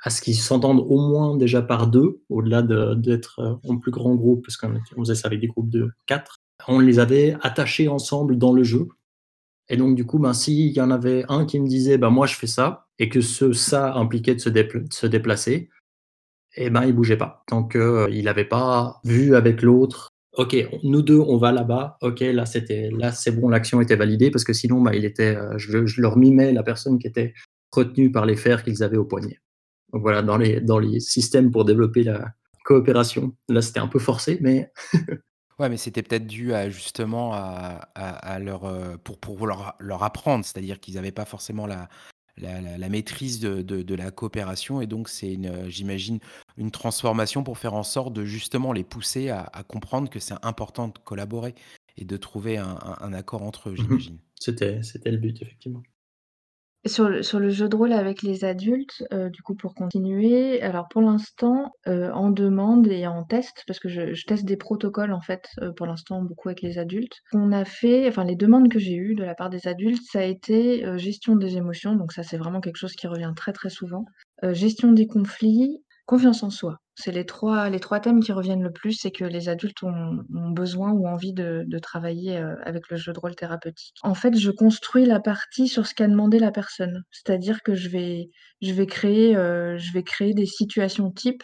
[0.04, 3.92] à ce qu'ils s'entendent au moins déjà par 2, au-delà de d'être, heu, en plus
[3.92, 6.38] grand groupe, parce qu'on on faisait ça avec des groupes de 4.
[6.68, 8.88] On les avait attachés ensemble dans le jeu
[9.70, 12.26] et donc du coup, ben, s'il y en avait un qui me disait: «Bah, moi
[12.26, 15.70] je fais ça» et que ce ça impliquait de de se déplacer
[16.56, 17.42] et ben, il bougeait pas.
[17.46, 21.98] Tant que, heu, il avait pas vu avec l'autre: «OK, nous 2 on va là-bas.
[22.02, 25.36] OK, là c'était là c'est bon, l'action était validée» parce que sinon, bah, il était,
[25.36, 27.34] heu, je leur mimais la personne qui était
[27.72, 29.40] retenue par les fers qu'ils avaient au poignet.
[29.92, 32.32] Donc voilà, dans les dans les systèmes pour développer la
[32.64, 34.72] coopération, là c'était un peu forcé, mais
[35.58, 40.44] Ouais, mais c'était peut-être dû à justement à leur, heu, pour pour leur leur apprendre,
[40.44, 41.88] c'est-à-dire qu'ils avaient pas forcément la
[42.38, 46.18] la la la maîtrise de de de la coopération et donc c'est une, heu, j'imagine,
[46.56, 50.34] une transformation pour faire en sorte de justement les pousser à à comprendre que c'est
[50.42, 51.54] important de collaborer
[51.96, 53.98] et de trouver un un un accord entre eux, mmh mh.
[53.98, 54.18] j'imagine.
[54.40, 55.82] C'était c'était le but effectivement.
[56.84, 61.00] Sur le jeu de rôle avec les adultes, heu, du coup pour continuer, alors pour
[61.00, 65.46] l'instant, heu, en demande et en test, parce que je teste des protocoles en fait,
[65.60, 67.20] heu, pour l'instant beaucoup avec les adultes.
[67.34, 70.18] On a fait enfin les demandes que j'ai eues de la part des adultes, ça
[70.20, 73.70] a été, gestion des émotions, donc ça c'est vraiment quelque chose qui revient très, très
[73.70, 74.04] souvent.
[74.42, 76.78] Gestion des conflits, confiance en soi.
[76.94, 80.18] C'est les 3 les 3 thèmes qui reviennent le plus et que les adultes ont
[80.50, 83.94] besoin ou envie de travailler, heu, avec le jeu de rôle thérapeutique.
[84.02, 87.02] En fait, je construis la partie sur ce qu'a demandé la personne.
[87.10, 91.42] C'est-à-dire que je vais je vais créer, heu, je vais créer des situations types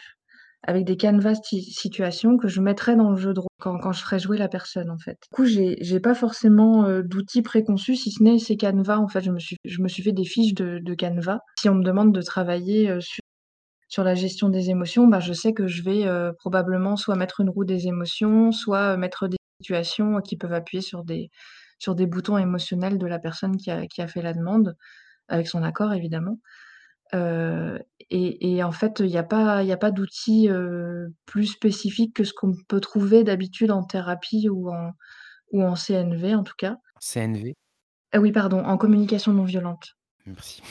[0.67, 4.01] avec des canevas ti situations que je mettrai dans le jeu de rôle quand je
[4.03, 5.17] ferai jouer la personne, en fait.
[5.23, 9.21] Du coup, j'ai pas forcément, heu, d'outils préconçus si ce n'est ces canevas, en fait.
[9.21, 11.39] Je me suis je me suis fait des fiches de de canevas.
[11.59, 13.21] Si on me demande de travailler, sur
[13.89, 17.41] sur la gestion des émotions, bah, je sais que je vais, heu, probablement soit mettre
[17.41, 21.29] une roue des émotions, soit, heu, mettre des situations qui peuvent appuyer sur des
[21.79, 24.77] sur des boutons émotionnels de la personne qui a qui a fait la demande,
[25.29, 26.39] avec son accord évidemment.
[28.11, 32.15] Et et en fait, il y a pas y a pas d'outils, heu, plus spécifiques
[32.15, 34.91] que ce qu'on peut trouver d'habitude en thérapie ou en
[35.53, 36.77] ou en CNV en tout cas.
[36.99, 37.55] CNV?
[38.11, 39.95] Ah oui pardon, en communication non violente.
[40.25, 40.61] Merci.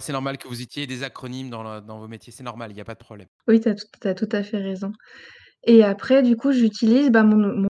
[0.00, 2.84] C'est normal que vous utilisiez des acronymes dans vos métiers, c'est normal, il y a
[2.84, 3.28] pas de problème.
[3.46, 4.92] Oui, tu as tout à fait raison.
[5.64, 7.66] Et après du coup j'utilise, bah, mon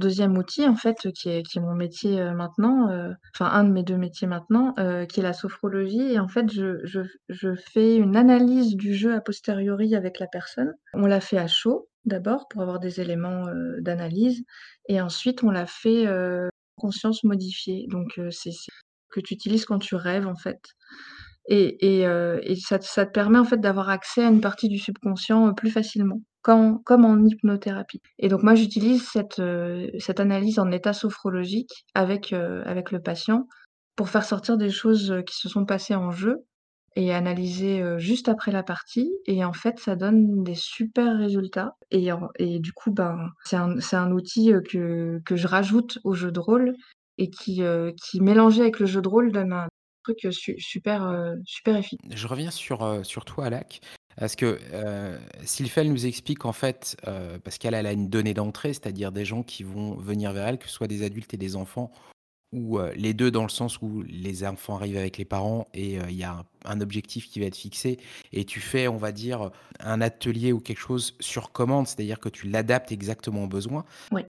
[0.00, 3.62] Deuxième outil en fait, qui est qui est mon métier, heu, maintenant, heu, enfin un
[3.62, 4.74] de mes 2 métiers maintenant,
[5.08, 6.12] qui est la sophrologie.
[6.14, 10.74] Et en fait je fais une analyse du jeu a posteriori avec la personne.
[10.94, 13.46] On l'a fait à chaud d'abord pour avoir des éléments,
[13.80, 14.42] d'analyse.
[14.88, 17.86] Et ensuite on l'a fait, heu, conscience modifiée.
[17.88, 18.72] Donc c'est c'est
[19.12, 20.60] que tu utilises quand tu rêves en fait
[21.48, 24.68] et et heu et ça ça te permet en fait d'avoir accès à une partie
[24.68, 28.00] du subconscient, heu, plus facilement, quand comme en hypnothérapie.
[28.18, 33.00] Et donc moi j'utilise cette, heu, cette analyse en état sophrologique avec, heu, avec le
[33.02, 33.46] patient
[33.96, 36.44] pour faire sortir des choses, heu, qui se sont passées en jeu
[36.96, 39.12] et analyser, heu, juste après la partie.
[39.26, 41.76] Et en fait ça donne des super résultats.
[41.90, 46.32] Et et du coup, ben, c'est un un outil, que que je rajoute au jeu
[46.32, 46.74] de rôle
[47.18, 47.62] et qui,
[48.02, 49.68] qui mélangé avec le jeu de rôle donne un
[50.04, 52.10] truc, su super, super efficace.
[52.14, 53.80] Je reviens sur, sur toi, Alak,
[54.16, 58.34] parce que, heu, Sylphelle nous explique en fait, heu, parce qu'elle, elle a une donnée
[58.34, 61.38] d'entrée, c'est-à-dire des gens qui vont venir vers elle, que ce soit des adultes et
[61.38, 61.90] des enfants
[62.52, 66.14] ou les deux dans le sens où les enfants arrivent avec les parents et il
[66.14, 67.98] y a un, un, objectif qui va être fixé
[68.32, 72.28] et tu fais, on va dire, un atelier ou quelque chose sur commande, c'est-à-dire que
[72.28, 73.84] tu l'adaptes exactement aux besoins.
[74.12, 74.22] Oui.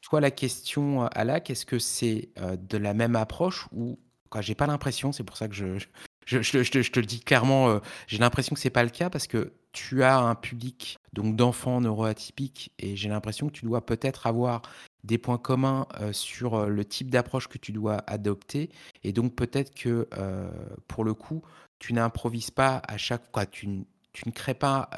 [0.00, 3.98] toi, la question, Alak, est-ce que c'est de la même approche ou
[4.40, 5.78] j'ai pas l'impression, c'est pour ça que je,
[6.26, 10.18] te le dis clairement, j'ai l'impression que c'est pas le cas parce que tu as
[10.18, 14.62] un public donc d'enfants neuroatypiques et j'ai l'impression que tu dois peut-être avoir
[15.04, 18.70] des points communs sur le type d'approche que tu dois adopter.
[19.04, 20.08] Et donc peut-être que
[20.86, 21.42] pour le coup,
[21.78, 24.90] tu n'improvises pas à chaque fois, tu, tu ne crées pas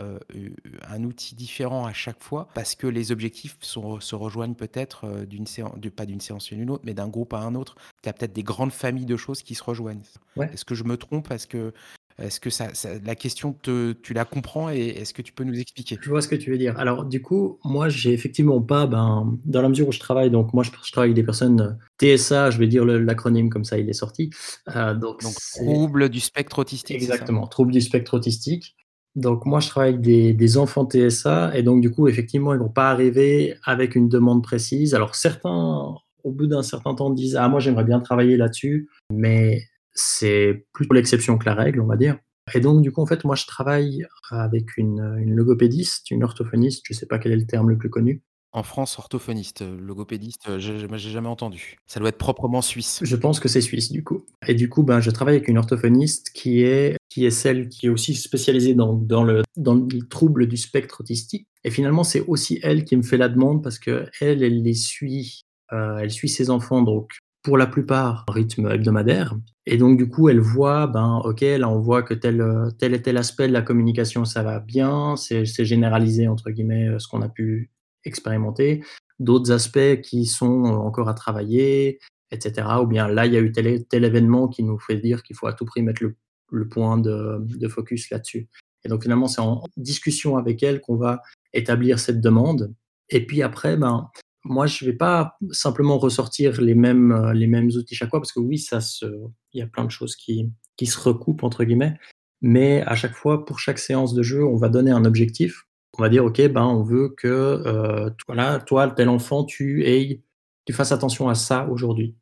[0.88, 5.73] un outil différent à chaque fois parce que les objectifs se rejoignent peut-être d'une séance,
[5.94, 7.75] pas d'une séance à une autre, mais d'un groupe à un autre.
[8.03, 10.03] Tu as peut-être des grandes familles de choses qui se rejoignent.
[10.40, 11.31] Est-ce que je me trompe?
[11.31, 11.73] Est-ce que
[12.20, 12.68] est-ce que ça,
[13.05, 15.99] la question, te, tu la comprends et est-ce que tu peux nous expliquer?
[16.01, 16.79] Je vois ce que tu veux dire.
[16.79, 20.53] Alors, du coup, moi, j'ai effectivement pas, ben, dans la mesure où je travaille, donc
[20.53, 23.94] moi, je, travaille avec des personnes TSA, je vais dire l'acronyme comme ça, il est
[23.94, 24.31] sorti.
[24.77, 25.23] Euh, donc,
[25.55, 26.96] trouble du spectre autistique.
[26.96, 28.77] Exactement, trouble du spectre autistique.
[29.16, 32.61] Donc, moi, je travaille avec des, des, enfants TSA et donc, du coup, effectivement, ils
[32.61, 34.94] vont pas arriver avec une demande précise.
[34.94, 39.64] Alors, certains, au bout d'un certain temps, disent Ah, moi, j'aimerais bien travailler là-dessus, mais
[39.92, 42.18] c'est plutôt l'exception que la règle, on va dire.
[42.55, 46.85] Et donc, du coup, en fait, moi, je travaille avec une, une logopédiste, une orthophoniste,
[46.87, 48.23] je ne sais pas quel est le terme le plus connu.
[48.53, 51.77] En France, orthophoniste, logopédiste, j'ai jamais entendu.
[51.87, 52.99] Ça doit être proprement suisse.
[53.03, 54.27] Je pense que c'est suisse, du coup.
[54.49, 57.87] Et du coup, ben, je travaille avec une orthophoniste qui est, qui est celle qui
[57.87, 61.46] est aussi spécialisée dans, dans, le, dans le trouble du spectre autistique.
[61.64, 64.75] Et finalement, c'est aussi elle qui me fait la demande parce que elle, elle les
[64.75, 65.42] suit,
[65.73, 67.11] euh, elle suit ses enfants donc
[67.42, 69.35] pour la plupart rythme hebdomadaire.
[69.66, 72.44] Et donc, du coup, elle voit, ben, OK, là, on voit que tel,
[72.79, 77.09] tel et tel aspect de la communication, ça va bien, c'est généralisé, entre guillemets, ce
[77.09, 77.70] qu'on a pu
[78.05, 78.85] expérimenter.
[79.18, 81.99] D'autres aspects qui sont encore à travailler,
[82.31, 82.68] etc.
[82.83, 85.37] Ou bien là, il y a eu tel, tel événement qui nous fait dire qu'il
[85.37, 86.16] faut à tout prix mettre le,
[86.50, 88.48] le point de, focus là-dessus.
[88.84, 92.74] Et donc, finalement, c'est en discussion avec elle qu'on va établir cette demande.
[93.10, 94.10] Et puis après, ben,
[94.44, 98.20] moi, je ne vais pas simplement ressortir les mêmes, euh, les mêmes outils chaque fois,
[98.20, 98.64] parce que oui,
[99.02, 101.98] il y a plein de choses qui, qui se recoupent, entre guillemets.
[102.40, 105.66] Mais à chaque fois, pour chaque séance de jeu, on va donner un objectif.
[105.98, 110.22] On va dire, OK, ben, on veut que euh, voilà, toi, tel enfant, tu, aies,
[110.64, 112.16] tu fasses attention à ça aujourd'hui.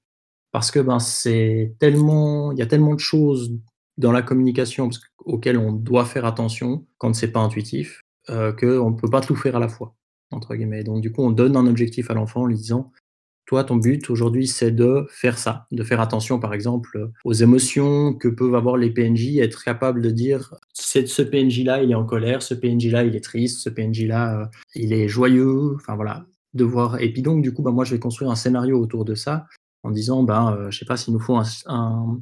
[0.51, 3.53] Parce que ben, c'est tellement, il y a tellement de choses
[3.99, 4.89] dans la communication
[5.25, 9.37] auxquelles on doit faire attention quand c'est pas intuitif, euh, qu'on ne peut pas tout
[9.37, 9.95] faire à la fois
[10.31, 10.85] entre guillemets.
[10.85, 12.93] Donc du coup, on donne un objectif à l'enfant en lui disant
[13.49, 18.13] toi, ton but aujourd'hui, c'est de faire ça, de faire attention, par exemple, aux émotions
[18.13, 22.43] que peuvent avoir les PNJ, être capable de dire, ce PNJ-là, il est en colère,
[22.43, 27.01] ce PNJ-là, il est triste, ce PNJ-là, euh, il est joyeux, enfin voilà, de voir.
[27.01, 29.47] Et puis donc, du coup, bah, moi, je vais construire un scénario autour de ça,
[29.83, 32.21] en disant, ben, euh, je sais pas s'il nous faut un,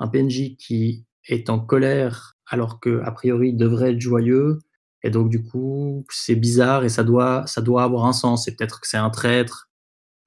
[0.00, 4.58] un, PNJ qui est en colère alors que a priori il devrait être joyeux,
[5.06, 8.44] et donc, du coup, c'est bizarre et ça doit, ça doit avoir un sens.
[8.44, 9.70] C'est peut-être que c'est un traître,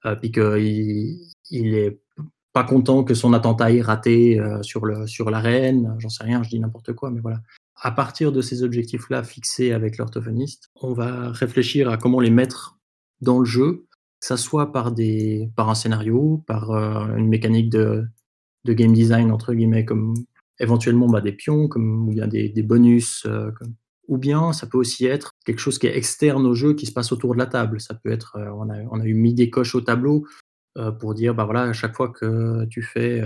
[0.06, 1.20] euh, puis qu'il
[1.52, 2.00] il est
[2.54, 5.96] pas content que son attentat ait raté euh, sur, le, sur la reine.
[6.00, 7.42] J'en sais rien, je dis n'importe quoi, mais voilà.
[7.82, 12.78] À partir de ces objectifs-là fixés avec l'orthophoniste, on va réfléchir à comment les mettre
[13.20, 13.86] dans le jeu,
[14.22, 18.06] que ça soit par, des, par un scénario, par euh, une mécanique de,
[18.64, 20.14] de game design, entre guillemets, comme
[20.60, 23.52] éventuellement bah, des pions, ou bien des, bonus, euh,
[24.08, 26.92] ou bien ça peut aussi être quelque chose qui est externe au jeu qui se
[26.92, 27.80] passe autour de la table.
[27.80, 30.26] Ça peut être, euh, on, a, eu mis des coches au tableau
[30.78, 33.22] euh, pour dire, bah voilà, à chaque fois que tu fais,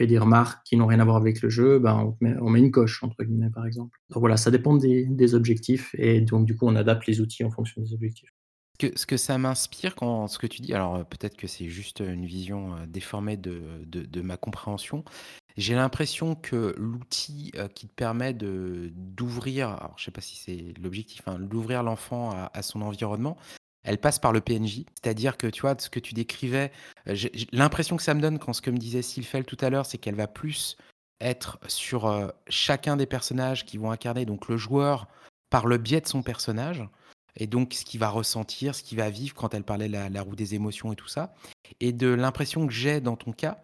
[0.00, 3.02] des remarques qui n'ont rien à voir avec le jeu, bah, on, met, une coche,
[3.02, 3.98] entre guillemets, par exemple.
[4.08, 7.50] Donc voilà, ça dépend des, objectifs et donc du coup, on adapte les outils en
[7.50, 8.30] fonction des objectifs.
[8.78, 12.00] Que, ce que ça m'inspire quand ce que tu dis, alors peut-être que c'est juste
[12.00, 15.04] une vision déformée de ma compréhension,
[15.56, 20.74] j'ai l'impression que l'outil, qui te permet de d'ouvrir, alors je sais pas si c'est
[20.80, 23.36] l'objectif, hein, d'ouvrir l'enfant à son environnement,
[23.84, 24.84] elle passe par le PNJ.
[24.94, 26.72] C'est-à-dire que, tu vois, ce que tu décrivais,
[27.06, 29.86] j'ai l'impression que ça me donne quand ce que me disait Sylphel tout à l'heure,
[29.86, 30.76] c'est qu'elle va plus
[31.20, 35.08] être sur, chacun des personnages qui vont incarner donc le joueur
[35.50, 36.84] par le biais de son personnage
[37.36, 40.22] et donc ce qu'il va ressentir, ce qu'il va vivre quand elle parlait la la
[40.22, 41.34] roue des émotions et tout ça
[41.80, 43.62] et de l'impression que j'ai dans ton cas,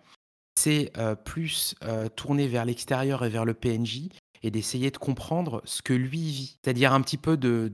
[0.58, 0.92] c'est
[1.24, 1.74] plus
[2.16, 4.08] tourner vers l'extérieur et vers le PNJ
[4.42, 6.58] et d'essayer de comprendre ce que lui vit.
[6.62, 7.70] C'est-à-dire un petit peu de,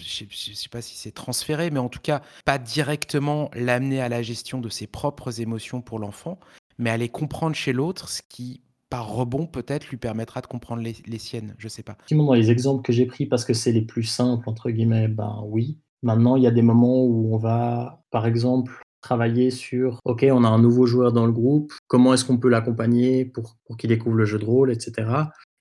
[0.00, 4.08] je ne sais pas si c'est transféré, mais en tout cas, pas directement l'amener à
[4.08, 6.38] la gestion de ses propres émotions pour l'enfant,
[6.78, 10.96] mais aller comprendre chez l'autre ce qui, par rebond, peut-être lui permettra de comprendre les,
[11.06, 11.54] les siennes.
[11.58, 11.98] Je ne sais pas.
[12.10, 15.42] Dans les exemples que j'ai pris, parce que c'est les plus simples, entre guillemets, ben
[15.44, 15.78] oui.
[16.02, 20.44] Maintenant, il y a des moments où on va, par exemple, travailler sur, OK, on
[20.44, 23.88] a un nouveau joueur dans le groupe, comment est-ce qu'on peut l'accompagner pour, pour qu'il
[23.88, 25.10] découvre le jeu de rôle, etc.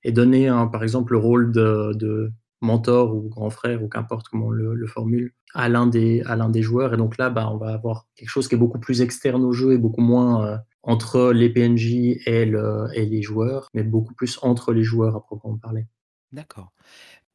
[0.03, 4.49] Et donner, par exemple, le rôle de, mentor ou grand frère ou qu'importe comment on
[4.49, 6.23] le, le, formule à l'un des,
[6.61, 6.93] joueurs.
[6.93, 9.53] Et donc là, bah, on va avoir quelque chose qui est beaucoup plus externe au
[9.53, 12.51] jeu et beaucoup moins euh, entre les PNJ et,
[12.93, 15.85] et les joueurs, mais beaucoup plus entre les joueurs à proprement parler.
[16.31, 16.71] D'accord.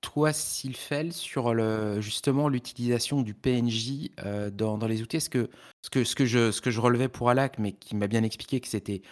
[0.03, 5.49] Toi, Silfel, sur le, justement l'utilisation du PNJ euh, dans, dans, les outils, est-ce que,
[5.83, 8.23] ce, que, ce, que je, ce que je relevais pour Alak, mais qui m'a bien
[8.23, 9.03] expliqué que c'était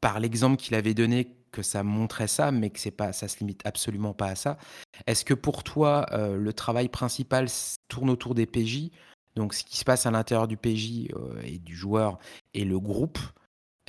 [0.00, 3.38] par l'exemple qu'il avait donné que ça montrait ça, mais que c'est pas, ça se
[3.38, 4.58] limite absolument pas à ça.
[5.06, 7.46] Est-ce que pour toi, euh, le travail principal
[7.88, 8.90] tourne autour des PJ,
[9.36, 12.18] donc ce qui se passe à l'intérieur du PJ euh, et du joueur
[12.54, 13.18] et le groupe,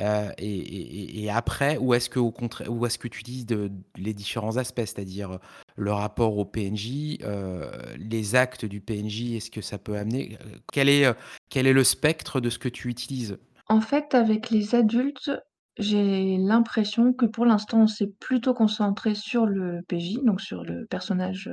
[0.01, 5.39] euh, et, après, où est-ce que est-ce que tu de, les différents aspects, c'est-à-dire
[5.75, 10.37] le rapport au PNJ, euh, les actes du PNJ, est-ce que ça peut amener
[10.71, 11.05] quel est,
[11.49, 13.37] quel est le spectre de ce que tu utilises?
[13.67, 15.31] En fait, avec les adultes,
[15.77, 20.85] j'ai l'impression que pour l'instant, on s'est plutôt concentré sur le PJ, donc sur le
[20.85, 21.49] personnage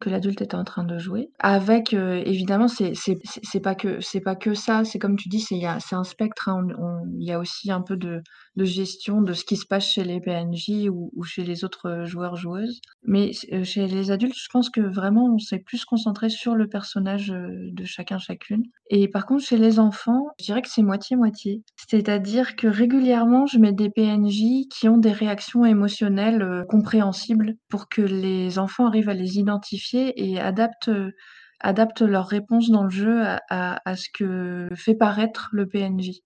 [0.00, 1.30] que l'adulte était en train de jouer.
[1.38, 4.84] Avec euh, évidemment, c'est pas que c'est pas que ça.
[4.84, 6.48] C'est comme tu dis, c'est un spectre.
[6.48, 6.66] Hein,
[7.18, 8.22] il y a aussi un peu de
[8.56, 12.36] de gestion de ce qui se passe chez les PNJ ou, chez les autres joueurs
[12.36, 12.80] joueuses.
[13.04, 16.68] Mais euh, chez les adultes, je pense que vraiment, on s'est plus concentré sur le
[16.68, 18.64] personnage euh, de chacun chacune.
[18.88, 21.62] Et par contre, chez les enfants, je dirais que c'est moitié moitié.
[21.88, 27.88] C'est-à-dire que régulièrement, je mets des PNJ qui ont des réactions émotionnelles euh, compréhensibles pour
[27.88, 30.90] que les enfants arrivent à les identifier et adaptent,
[31.60, 36.20] adaptent leurs réponses dans le jeu à, à, à ce que fait paraître le PNJ.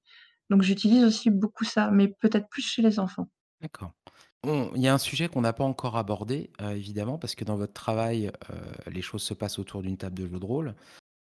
[0.50, 3.28] Donc j'utilise aussi beaucoup ça, mais peut-être plus chez les enfants.
[3.60, 3.92] D'accord.
[4.46, 7.56] Il y a un sujet qu'on n'a pas encore abordé, euh, évidemment, parce que dans
[7.56, 10.74] votre travail, euh, les choses se passent autour d'une table de jeu de rôle,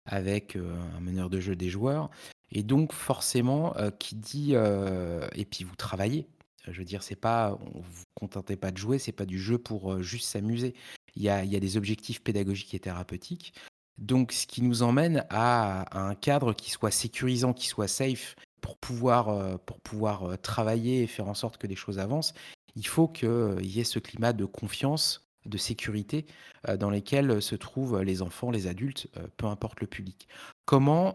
[0.05, 2.09] avec euh, un meneur de jeu des joueurs.
[2.51, 4.53] Et donc, forcément, qui dit.
[4.53, 6.27] et puis, vous travaillez.
[6.67, 7.57] Je veux dire, c'est pas.
[7.73, 10.75] Vous vous contentez pas de jouer, c'est pas du jeu pour juste s'amuser
[11.15, 13.53] il y a, des objectifs pédagogiques et thérapeutiques.
[13.97, 18.77] Donc, ce qui nous emmène à, un cadre qui soit sécurisant, qui soit safe pour
[18.77, 22.33] pouvoir, euh, pour pouvoir euh, travailler et faire en sorte que les choses avancent.
[22.75, 26.25] Il faut qu'il y ait ce climat de confiance, de sécurité
[26.69, 30.29] euh, dans lequel se trouvent les enfants, les adultes, peu importe le public.
[30.65, 31.13] Comment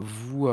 [0.00, 0.48] vous,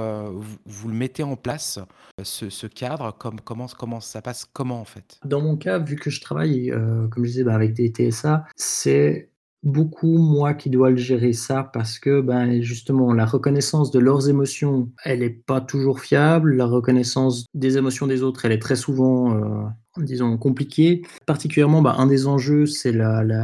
[0.65, 1.79] vous, le mettez en place,
[2.21, 3.15] ce, cadre?
[3.17, 4.43] Comme, comment, comment ça passe?
[4.43, 5.21] Comment en fait?
[5.23, 6.69] Dans mon cas, vu que je travaille,
[7.09, 9.29] comme je disais, bah, avec des TSA, c'est
[9.63, 14.29] beaucoup moi qui dois le gérer ça parce que ben, justement la reconnaissance de leurs
[14.29, 16.55] émotions, elle n'est pas toujours fiable.
[16.55, 21.03] La reconnaissance des émotions des autres, elle est très souvent disons, compliquée.
[21.25, 22.93] Particulièrement, bah, un des enjeux, c'est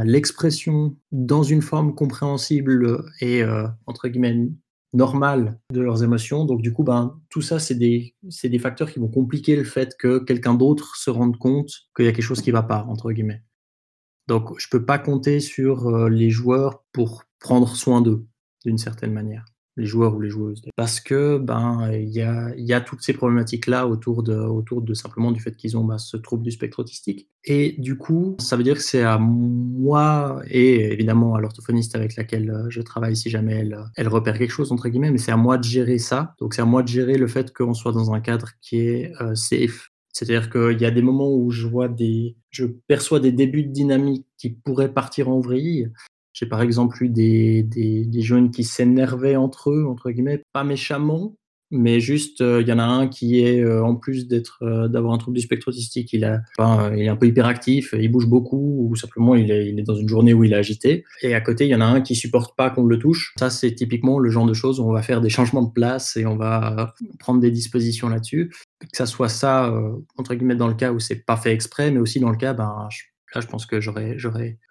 [0.04, 3.42] l'expression dans une forme compréhensible et,
[3.86, 4.48] entre guillemets,
[4.92, 6.44] normale de leurs émotions.
[6.44, 9.96] Donc du coup, ben, tout ça, c'est des, des facteurs qui vont compliquer le fait
[9.96, 13.12] que quelqu'un d'autre se rende compte qu'il y a quelque chose qui va pas, entre
[13.12, 13.42] guillemets.
[14.26, 18.26] Donc je ne peux pas compter sur euh, les joueurs pour prendre soin d'eux,
[18.64, 19.44] d'une certaine manière
[19.80, 20.62] les joueurs ou les joueuses.
[20.76, 24.82] Parce que ben il y a, y a, toutes ces problématiques là autour de, autour
[24.82, 27.28] de simplement du fait qu'ils ont ben, ce trouble du spectre autistique.
[27.44, 32.16] Et du coup, ça veut dire que c'est à moi et évidemment à l'orthophoniste avec
[32.16, 35.32] laquelle euh, je travaille si jamais elle, elle repère quelque chose entre guillemets, mais c'est
[35.32, 36.34] à moi de gérer ça.
[36.38, 39.12] Donc c'est à moi de gérer le fait qu'on soit dans un cadre qui est
[39.22, 39.89] euh, safe.
[40.12, 43.72] C'est-à-dire qu'il y a des moments où je vois des, je perçois des débuts de
[43.72, 45.90] dynamique qui pourraient partir en vrille,
[46.32, 51.34] j'ai par exemple eu des, des, jeunes qui s'énervaient entre eux, entre guillemets, pas méchamment,
[51.72, 54.88] mais juste euh, il y en a un qui est euh, en plus d'être euh,
[54.88, 56.40] d'avoir un trouble du spectre autistique, il, a,
[56.94, 59.94] il est un peu hyperactif, il bouge beaucoup ou simplement il est, il est dans
[59.94, 61.04] une journée où il est agité.
[61.22, 63.34] Et à côté il y en a un qui supporte pas qu'on le touche.
[63.38, 66.16] Ça c'est typiquement le genre de choses où on va faire des changements de place
[66.16, 68.52] et on va prendre des dispositions là-dessus.
[68.80, 69.72] Que ça soit ça
[70.16, 72.54] entre guillemets dans le cas où c'est pas fait exprès, mais aussi dans le cas
[72.54, 73.02] ben je
[73.34, 74.16] Là, je pense que j'aurais,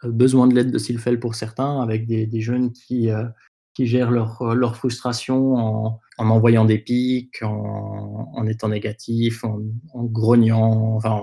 [0.03, 3.23] euh, besoin de l'aide de Silfel pour certains, avec des, jeunes qui, euh,
[3.73, 10.95] qui gèrent leur, euh, frustration en, en, envoyant des pics, en, étant négatif, en, grognant,
[10.95, 11.21] enfin,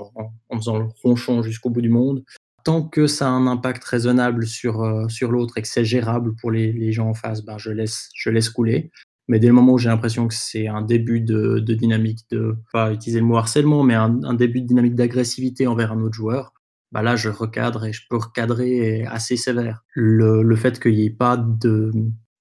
[0.49, 2.25] en, faisant le ronchon jusqu'au bout du monde.
[2.65, 4.83] Tant que ça a un impact raisonnable sur,
[5.23, 8.91] l'autre et que c'est gérable pour les, gens en face, ben je laisse couler.
[9.29, 12.93] Mais dès le moment où j'ai l'impression que c'est un début de, dynamique de, pas
[12.93, 16.53] utiliser le mot harcèlement, mais un, début de dynamique d'agressivité envers un autre joueur,
[16.93, 19.83] bah là, je recadre et je peux recadrer assez sévère.
[19.95, 21.91] Le, fait qu'il n'y ait pas de,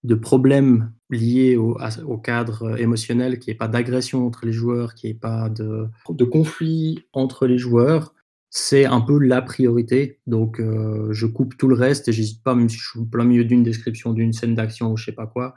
[0.04, 5.10] de problème lié au, cadre émotionnel, qu'il n'y ait pas d'agression entre les joueurs, qu'il
[5.10, 8.14] n'y ait pas de, de conflit entre les joueurs,
[8.50, 10.20] c'est un peu la priorité.
[10.28, 13.26] Donc, euh, je coupe tout le reste et j'hésite pas, même si je suis plein
[13.26, 15.56] milieu d'une description d'une scène d'action ou je sais pas quoi,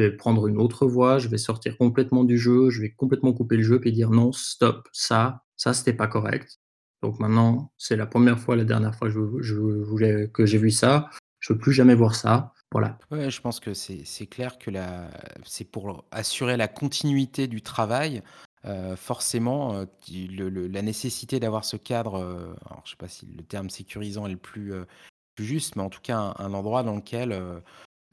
[0.00, 3.56] vais prendre une autre voie, je vais sortir complètement du jeu, je vais complètement couper
[3.56, 6.60] le jeu, puis dire: «Non, stop, ça, ça c'était pas correct.
[7.02, 10.58] Donc maintenant, c'est la première fois, la dernière fois que je je voulais que j'ai
[10.58, 12.52] vu ça, je veux plus jamais voir ça».
[12.72, 12.98] Voilà.
[13.10, 14.70] Ouais, je pense que c'est clair que
[15.44, 18.22] c'est pour assurer la continuité du travail,
[18.66, 22.16] heu, forcément, le la nécessité d'avoir ce cadre,
[22.66, 24.74] alors je sais pas si le terme sécurisant est le plus,
[25.38, 27.32] juste, mais en tout cas un endroit dans lequel,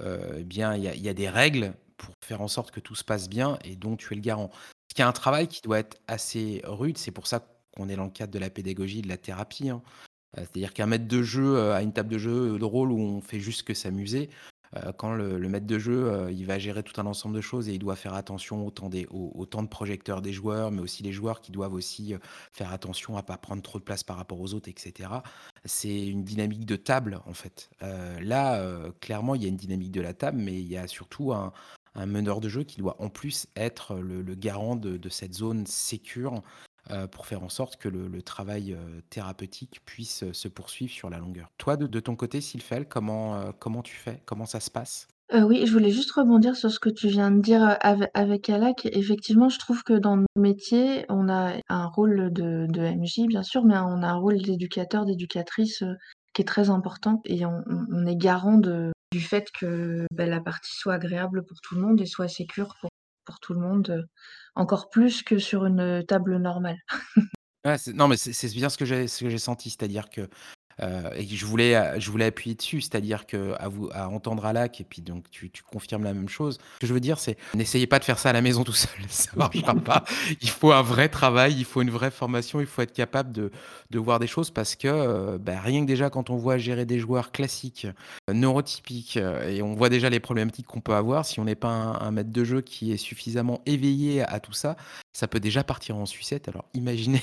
[0.02, 3.04] heu, eh bien il y a des règles pour faire en sorte que tout se
[3.04, 4.52] passe bien et dont tu es le garant.
[4.89, 7.96] Ce qui est un travail qui doit être assez rude, c'est pour ça qu'on est
[7.96, 9.82] dans le cadre de la pédagogie, de la thérapie, hein.
[10.38, 13.22] Heu, c'est-à-dire qu'un maître de jeu, à une table de jeu, de rôle où on
[13.22, 14.30] fait juste que s'amuser,
[14.78, 17.70] heu, quand le maître de jeu, heu, il va gérer tout un ensemble de choses
[17.70, 21.42] et il doit faire attention au temps de projecteur des joueurs, mais aussi les joueurs
[21.42, 22.20] qui doivent aussi, heu,
[22.52, 25.24] faire attention à pas prendre trop de place par rapport aux autres et cetera.
[25.66, 27.70] C'est une dynamique de table, en fait.
[27.82, 28.62] Là,
[29.02, 31.52] clairement, il y a une dynamique de la table, mais il y a surtout un
[32.06, 35.66] meneur de jeu qui doit en plus être le le garant de de cette zone
[35.66, 36.42] sécure
[36.92, 41.10] heu, pour faire en sorte que le travail, heu, thérapeutique puisse, heu, se poursuivre sur
[41.10, 41.50] la longueur.
[41.58, 44.22] Toi, de ton côté, Sylphel, comment, comment tu fais?
[44.26, 45.08] Comment ça se passe?
[45.34, 47.78] Oui, je voulais juste rebondir sur ce que tu viens de dire,
[48.14, 48.86] avec Alak.
[48.86, 53.66] Effectivement, je trouve que dans nos métiers, on a un rôle de MJ, bien sûr,
[53.66, 55.84] mais on a un rôle d'éducateur, d'éducatrice,
[56.34, 60.94] qui est très important et on est garant du fait que, bah, la partie soit
[60.94, 62.92] agréable pour tout le monde et soit sécure pour
[63.26, 64.04] pour tout le monde, heu,
[64.56, 66.78] encore plus que sur une, table normale.
[67.94, 70.30] Non, mais c'est bien ce que j'ai ce que j'ai senti, c'est-à-dire que
[70.82, 74.82] Heu et je voulais, heu, je voulais appuyer dessus, c'est-à-dire qu'à vous à entendre Alak
[74.82, 76.58] et puis donc tu tu confirmes la même chose.
[76.76, 78.74] Ce que je veux dire, c'est n'essayez pas de faire ça à la maison tout
[78.74, 80.04] seul, ça marchera pas.
[80.42, 83.52] Il faut un vrai travail, il faut une vraie formation, il faut être capable de
[83.92, 86.86] de voir des choses parce que, heu, bah, rien que déjà quand on voit gérer
[86.86, 87.88] des joueurs classiques,
[88.30, 91.56] heu, neurotypiques, heu et on voit déjà les problématiques qu'on peut avoir, si on n'est
[91.56, 94.76] pas un un maître de jeu qui est suffisamment éveillé à tout ça,
[95.16, 96.49] ça peut déjà partir en sucette.
[96.49, 97.22] Alors imaginez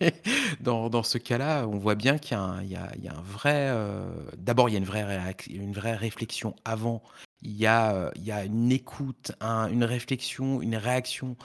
[0.60, 4.06] dans dans ce cas-là, on voit bien qu'il y a un vrai, heu
[4.38, 7.02] d'abord, il y a une vraie une vraie réflexion avant.
[7.42, 11.36] Il y a, il y a une écoute, un une réflexion, une réaction,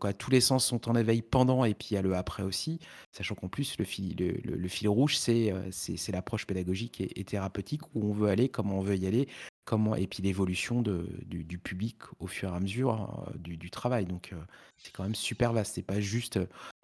[0.00, 0.14] quoi.
[0.14, 2.80] Tous les sens sont en éveil pendant et puis il y a le après aussi.
[3.12, 7.82] Sachant qu'en plus le fil le fil rouge, c'est c'est l'approche pédagogique et et thérapeutique
[7.94, 9.28] où on veut aller, comment on veut y aller,
[9.64, 14.06] comment et puis l'évolution de du public au fur et à mesure, heu, du travail.
[14.06, 14.38] Donc, heu,
[14.76, 15.74] c'est quand même super vaste.
[15.74, 16.38] C'est pas juste,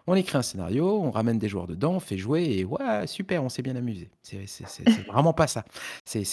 [0.07, 3.43] on écrit un scénario, on ramène des joueurs dedans, on fait jouer et ouais, super,
[3.43, 4.09] on s'est bien amusé.
[4.23, 4.45] C'est
[5.07, 5.65] vraiment pas ça.
[6.05, 6.23] C'est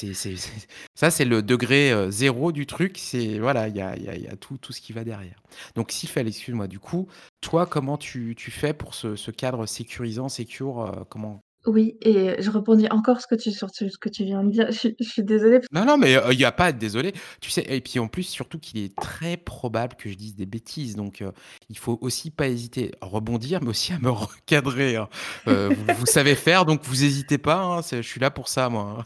[0.95, 4.57] ça, c'est le degré, 0 du truc, c'est voilà, il y a y a tout
[4.59, 5.43] tout ce qui va derrière.
[5.75, 7.07] Donc Sifel, excuse-moi, du coup,
[7.41, 12.51] toi, comment tu tu fais pour ce cadre sécurisant, secure, heu, comment Oui et je
[12.51, 14.71] rebondis encore ce que tu sur ce que tu viens de dire.
[14.71, 17.13] Je suis désolée Non, non, mais, heu, il y a pas à être désolé.
[17.41, 20.47] Tu sais et puis en plus, surtout qu'il est très probable que je dise des
[20.47, 21.33] bêtises, donc heu,
[21.69, 25.09] il faut aussi pas hésiter à rebondir, mais aussi à me recadrer, hein.
[25.49, 28.99] Heu, vous savez faire, donc vous hésitez pas, hein, je suis là pour ça moi,
[29.01, 29.05] hein.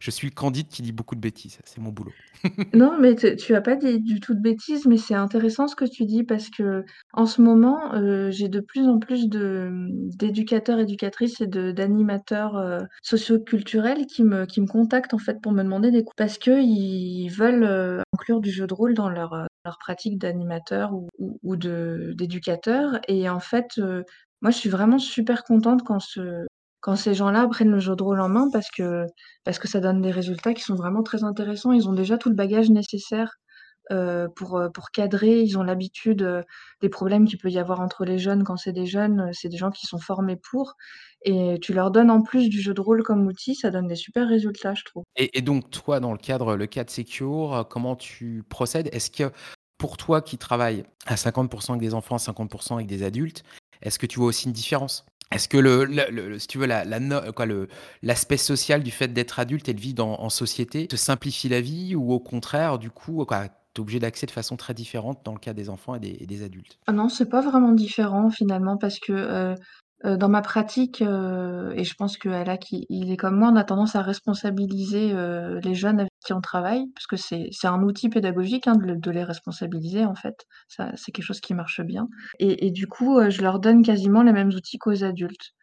[0.00, 2.16] Je suis Candide qui dit beaucoup de bêtises, c'est mon boulot.
[2.74, 5.74] Non, mais tu tu as pas dit du tout de bêtises, mais c'est intéressant ce
[5.74, 11.40] que tu dis parce qu'en ce moment, heu, j'ai de plus en plus d'éducateurs, éducatrices
[11.40, 16.04] et d'animateurs, heu, socioculturels qui me qui me contactent, en fait, pour me demander des
[16.04, 20.92] cours parce qu'ils veulent, heu, inclure du jeu de rôle dans leur, leur pratique d'animateur
[20.92, 23.78] ou ou ou d'éducateur et en fait,
[24.42, 26.46] moi, je suis vraiment super contente quand ce
[26.80, 29.04] quand ces gens-là prennent le jeu de rôle en main parce que
[29.44, 31.72] parce que ça donne des résultats qui sont vraiment très intéressants.
[31.72, 33.32] Ils ont déjà tout le bagage nécessaire,
[33.92, 35.42] heu, pour, heu, pour cadrer.
[35.42, 36.42] Ils ont l'habitude, heu,
[36.82, 39.56] des problèmes qu'il peut y avoir entre les jeunes quand c'est des jeunes, c'est des
[39.58, 40.74] gens qui sont formés pour
[41.24, 43.96] et tu leur donnes en plus du jeu de rôle comme outil, ça donne des
[43.96, 45.04] super résultats, je trouve.
[45.16, 48.88] Et donc toi, dans le cadre le cadre Secure, comment tu procèdes?
[48.92, 49.32] Est-ce que
[49.76, 53.42] pour toi qui travailles à 50% avec des enfants, 50% avec des adultes,
[53.82, 55.06] est-ce que tu vois aussi une différence?
[55.30, 55.84] Est-ce que le
[58.02, 61.94] l'aspect social du fait d'être adulte et de vivre en société te simplifie la vie
[61.94, 63.48] ou au contraire du coup, quoi,
[63.78, 66.78] obligé d'accéder de façon très différente dans le cas des enfants et des adultes?
[66.86, 69.54] Ah non, c'est pas vraiment différent finalement parce que, heu
[70.04, 73.64] heu, dans ma pratique, heu et je pense qu'Alak il est comme moi, on a
[73.64, 78.08] tendance à responsabiliser, heu, les jeunes avec qui on travaille parce que c'est un outil
[78.08, 80.46] pédagogique, hein, de le de les responsabiliser en fait.
[80.68, 82.08] C'est quelque chose qui marche bien
[82.40, 85.54] et du coup, je leur donne quasiment les mêmes outils qu'aux adultes.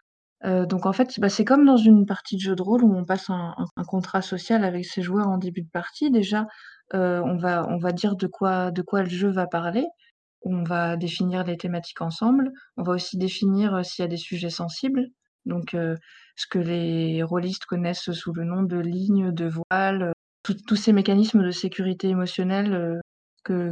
[0.44, 3.06] Donc en fait, bah, c'est comme dans une partie de jeu de rôle où on
[3.06, 6.12] passe un un contrat social avec ses joueurs en début de partie.
[6.12, 6.48] Déjà,
[6.94, 9.86] on va on va dire de quoi de quoi le jeu va parler.
[10.46, 12.52] On va définir les thématiques ensemble.
[12.78, 15.08] On va aussi définir, heu, s'il y a des sujets sensibles,
[15.46, 15.98] donc heu,
[16.38, 20.94] ce que les rôlistes connaissent sous le nom de lignes, de voiles, heu, tous ces
[20.94, 23.02] mécanismes de sécurité émotionnelle,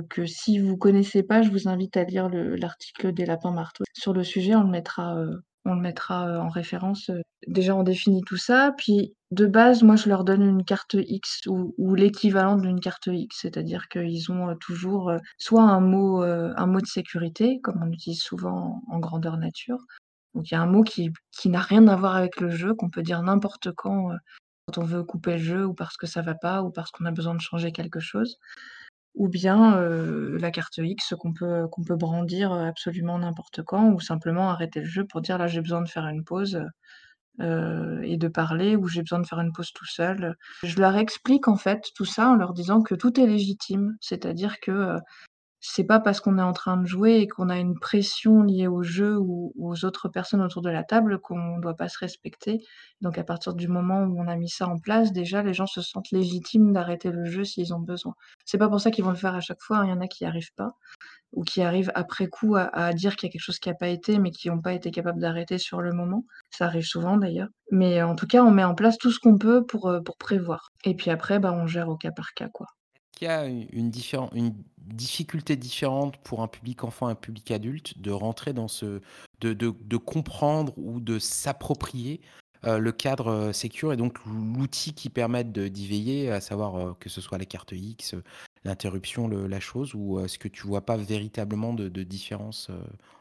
[0.09, 3.83] que si vous connaissez pas, je vous invite à lire le l'article des lapins marteaux
[3.93, 4.55] sur le sujet.
[4.55, 5.15] On le mettra,
[5.65, 7.11] on le mettra, en référence.
[7.47, 11.41] Déjà, on définit tout ça, puis de base, moi, je leur donne une carte X
[11.47, 13.37] ou l'équivalent d'une carte X.
[13.41, 18.81] C'est-à-dire qu'ils ont, toujours, soit un mot, un mot de sécurité, comme on utilise souvent
[18.89, 19.79] en grandeur nature.
[20.33, 22.73] Donc il y a un mot qui qui n'a rien à voir avec le jeu,
[22.73, 24.09] qu'on peut dire n'importe quand,
[24.65, 27.05] quand on veut couper le jeu ou parce que ça va pas ou parce qu'on
[27.05, 28.37] a besoin de changer quelque chose.
[29.15, 29.79] Ou bien,
[30.39, 35.05] la carte X qu'on peut peut brandir, absolument n'importe quand ou simplement arrêter le jeu
[35.05, 36.59] pour dire: «Là, j'ai besoin de faire une pause,
[37.41, 40.35] et de parler» ou «J'ai besoin de faire une pause tout seul».
[40.63, 43.97] Je leur explique, en fait, tout ça en leur disant que tout est légitime.
[44.01, 44.97] C'est-à-dire que,
[45.65, 48.67] c'est pas parce qu'on est en train de jouer et qu'on a une pression liée
[48.67, 52.59] au jeu ou aux autres personnes autour de la table qu'on doit pas se respecter.
[53.01, 55.65] Donc à partir du moment où on a mis ça en place, déjà, les gens
[55.65, 58.13] se sentent légitimes d'arrêter le jeu s'ils ont besoin.
[58.45, 59.85] C'est pas pour ça qu'ils vont le faire à chaque fois, hein.
[59.85, 60.73] Il y en a qui y arrivent pas
[61.33, 63.89] ou qui arrivent après coup à dire qu'il y a quelque chose qui a pas
[63.89, 66.25] été, mais qui ont pas été capables d'arrêter sur le moment.
[66.51, 67.49] Ça arrive souvent d'ailleurs.
[67.71, 70.17] Mais en tout cas, on met en place tout ce qu'on peut pour, heu, pour
[70.17, 72.67] prévoir et puis après, bah, on gère au cas par cas, quoi.
[73.21, 74.53] Y a une différen une
[74.85, 79.01] difficulté différente pour un public enfant un public adulte de rentrer dans ce
[79.41, 82.21] de comprendre ou de s'approprier,
[82.65, 86.93] heu, le cadre, sécure et donc l'outil qui permette de d'y veiller, à savoir, heu,
[86.99, 88.15] que ce soit la carte X,
[88.63, 92.69] l'interruption, la chose ou est-ce que tu vois pas véritablement de différence,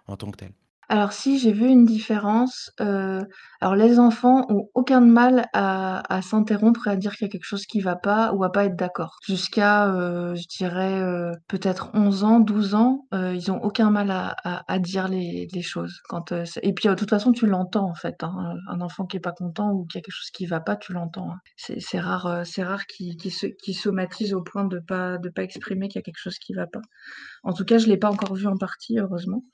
[0.06, 0.52] en tant que telle?
[0.94, 3.26] Alors si, j'ai vu une différence, heu,
[3.62, 7.46] alors les enfants ont aucun mal à s'interrompre et à dire qu'il y a quelque
[7.46, 9.16] chose qui va pas ou à pas être d'accord.
[9.26, 14.78] Jusqu'à, heu, je dirais, heu, peut-être 11 ans, 12 ans, ils ont aucun mal à
[14.80, 16.02] dire les choses
[16.62, 19.32] et puis, de toute façon, tu l'entends, en fait, hein, un enfant qui est pas
[19.32, 21.38] content ou qui a quelque chose qui va pas, tu l'entends, hein.
[21.56, 25.42] C'est rare, heu, c'est rare qu'il qu'il se qu'il somatise au point de pas pas
[25.42, 26.82] exprimer qu'il y a quelque chose qui va pas.
[27.44, 29.44] En tout cas, je l'ai pas encore vu en partie, heureusement,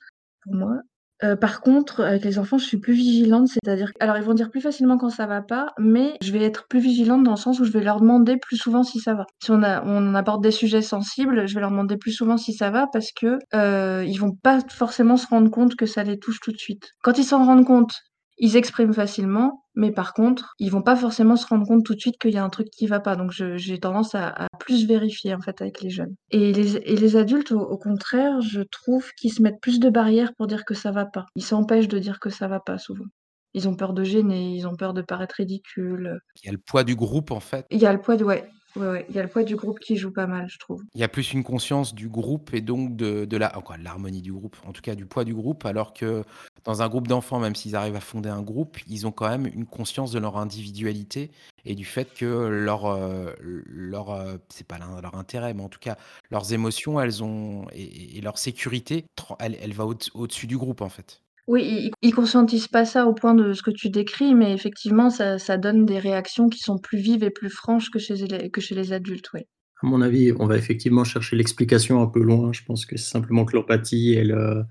[0.43, 0.77] pour moi.
[1.23, 4.49] Heu, par contre, avec les enfants, je suis plus vigilante, c'est-à-dire alors ils vont dire
[4.49, 7.59] plus facilement quand ça va pas, mais je vais être plus vigilante dans le sens
[7.59, 9.25] où je vais leur demander plus souvent si ça va.
[9.43, 12.53] Si on a on aborde des sujets sensibles, je vais leur demander plus souvent si
[12.53, 16.17] ça va parce que, heu, ils vont pas forcément se rendre compte que ça les
[16.19, 16.91] touche tout de suite.
[17.03, 17.91] Quand ils s'en rendent compte,
[18.39, 21.99] ils expriment facilement, mais par contre, ils vont pas forcément se rendre compte tout de
[21.99, 23.15] suite qu'il y a un truc qui va pas.
[23.15, 26.95] Donc j'ai tendance à à plus vérifier, en fait, avec les jeunes et les et
[26.95, 30.65] les adultes, au au contraire, je trouve qu'ils se mettent plus de barrières pour dire
[30.65, 31.25] que ça va pas.
[31.35, 33.05] Ils s'empêchent de dire que ça va pas souvent.
[33.53, 36.51] Ils ont peur de gêner, ils ont peur de paraître ridicules, heu Il y a
[36.51, 37.65] le poids du groupe, en fait.
[37.71, 39.79] Il y a le poids de ouais, ouais, il y a le poids du groupe
[39.79, 40.83] qui joue pas mal, je trouve.
[40.93, 44.33] Il y a plus une conscience du groupe et donc de la quoi, l'harmonie du
[44.33, 46.23] groupe, en tout cas du poids du groupe, alors que
[46.63, 49.45] dans un groupe d'enfants, même s'ils arrivent à fonder un groupe, ils ont quand même
[49.45, 51.31] une conscience de leur individualité
[51.65, 55.79] et du fait que leur, heu, leur, heu, c'est pas leur intérêt, mais en tout
[55.79, 55.97] cas,
[56.31, 59.05] leurs émotions, elles ont et leur sécurité
[59.39, 61.21] elle va au-de au-dessus du groupe, en fait.
[61.51, 65.09] Oui, ils ils conscientisent pas ça au point de ce que tu décris, mais effectivement,
[65.09, 69.31] ça donne des réactions qui sont plus vives et plus franches que chez les adultes,
[69.33, 69.41] oui.
[69.81, 72.53] À mon avis, on va effectivement chercher l'explication un peu loin.
[72.53, 74.21] Je pense que c'est simplement que l'empathie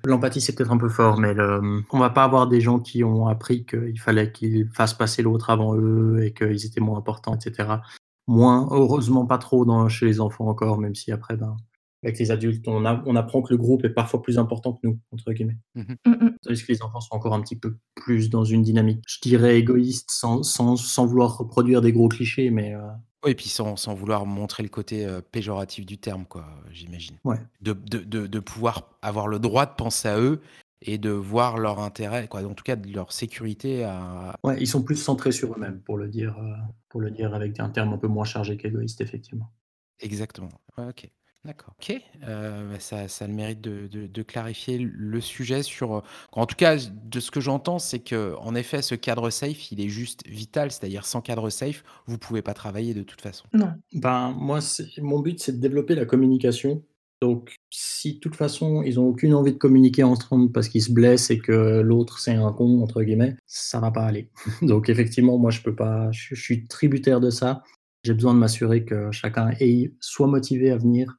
[0.05, 3.03] l'empathie, c'est peut-être un peu fort, mais le, on va pas avoir des gens qui
[3.03, 7.35] ont appris qu'il fallait qu'ils fassent passer l'autre avant eux et qu'ils étaient moins importants
[7.35, 7.83] et cetera.
[8.29, 11.57] Moins, heureusement pas trop chez les enfants encore, même si après, ben,
[12.05, 14.86] avec les adultes, on a on apprend que le groupe est parfois «plus important que
[14.86, 15.59] nous» entre guillemets.
[15.74, 15.96] Mmh mh.
[16.07, 16.36] Mmh mh.
[16.44, 19.59] Tandis que les enfants sont encore un petit peu plus dans une dynamique, je dirais
[19.59, 22.80] égoïste sans sans sans vouloir reproduire des gros clichés, mais, heu
[23.24, 27.18] Oui et puis sans sans vouloir montrer le côté, heu, péjoratif du terme, quoi, j'imagine.
[27.24, 27.49] Ouais.
[27.61, 30.40] De de de de pouvoir avoir le droit de penser à eux
[30.82, 34.68] et de voir leur intérêt, quoi, en tout cas de leur sécurité à Ouais, ils
[34.68, 36.55] sont plus centrés sur eux-mêmes pour le dire, heu,
[36.88, 39.53] pour le dire avec un terme un peu moins chargé qu'égoïste, effectivement.
[40.01, 40.51] Exactement.
[40.76, 41.11] Ouais, OK.
[41.49, 41.72] D'accord.
[41.80, 46.03] OK, heu, bah, ça ça a le mérite de de de clarifier le sujet sur,
[46.32, 49.88] en tout cas, de ce que j'entends, c'est qu'en effet, ce cadre safe, il est
[49.88, 50.70] juste vital.
[50.70, 53.46] C'est-à-dire sans cadre safe, vous pouvez pas travailler de toute façon.
[53.55, 53.72] Non.
[53.94, 56.82] Ben, moi, c'est mon but, c'est de développer la communication.
[57.22, 60.92] Donc si de toute façon, ils ont aucune envie de communiquer ensemble parce qu'ils se
[60.92, 64.30] blessent et que l'autre, c'est un «con» entre guillemets, ça va pas aller.
[64.61, 67.62] Donc effectivement, moi, je peux pas je je suis tributaire de ça.
[68.05, 71.18] J'ai besoin de m'assurer que chacun ait soit motivé à venir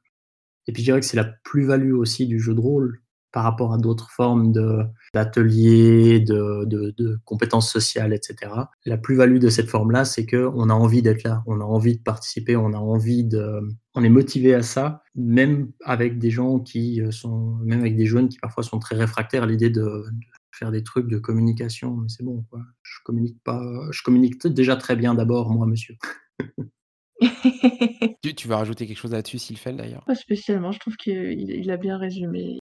[0.70, 3.00] et puis je dirais que c'est la plus-value aussi du jeu de rôle
[3.32, 8.70] par rapport à d'autres formes de d'ateliers, de de de compétences sociales et cetera.
[8.86, 12.02] La plus-value de cette forme-là, c'est qu'on a envie d'être là, on a envie de
[12.04, 13.60] participer, on a envie de
[13.96, 18.06] on est motivé à ça, même avec des gens qui, heu, sont même avec des
[18.06, 21.96] jeunes qui parfois sont très réfractaires à l'idée de de faire des trucs de communication.
[21.96, 22.44] Mais c'est bon
[22.84, 23.60] je communique pas
[23.90, 25.96] je communique déjà très bien d'abord moi, monsieur.
[28.22, 30.04] Tu tu veux rajouter quelque chose là-dessus, Sylphel, d'ailleurs?
[30.04, 32.58] Pas spécialement, je trouve qu'il il a bien résumé.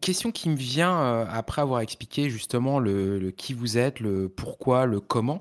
[0.00, 4.28] Question qui me vient, heu, après avoir expliqué justement le le qui vous êtes, le
[4.28, 5.40] pourquoi, le comment,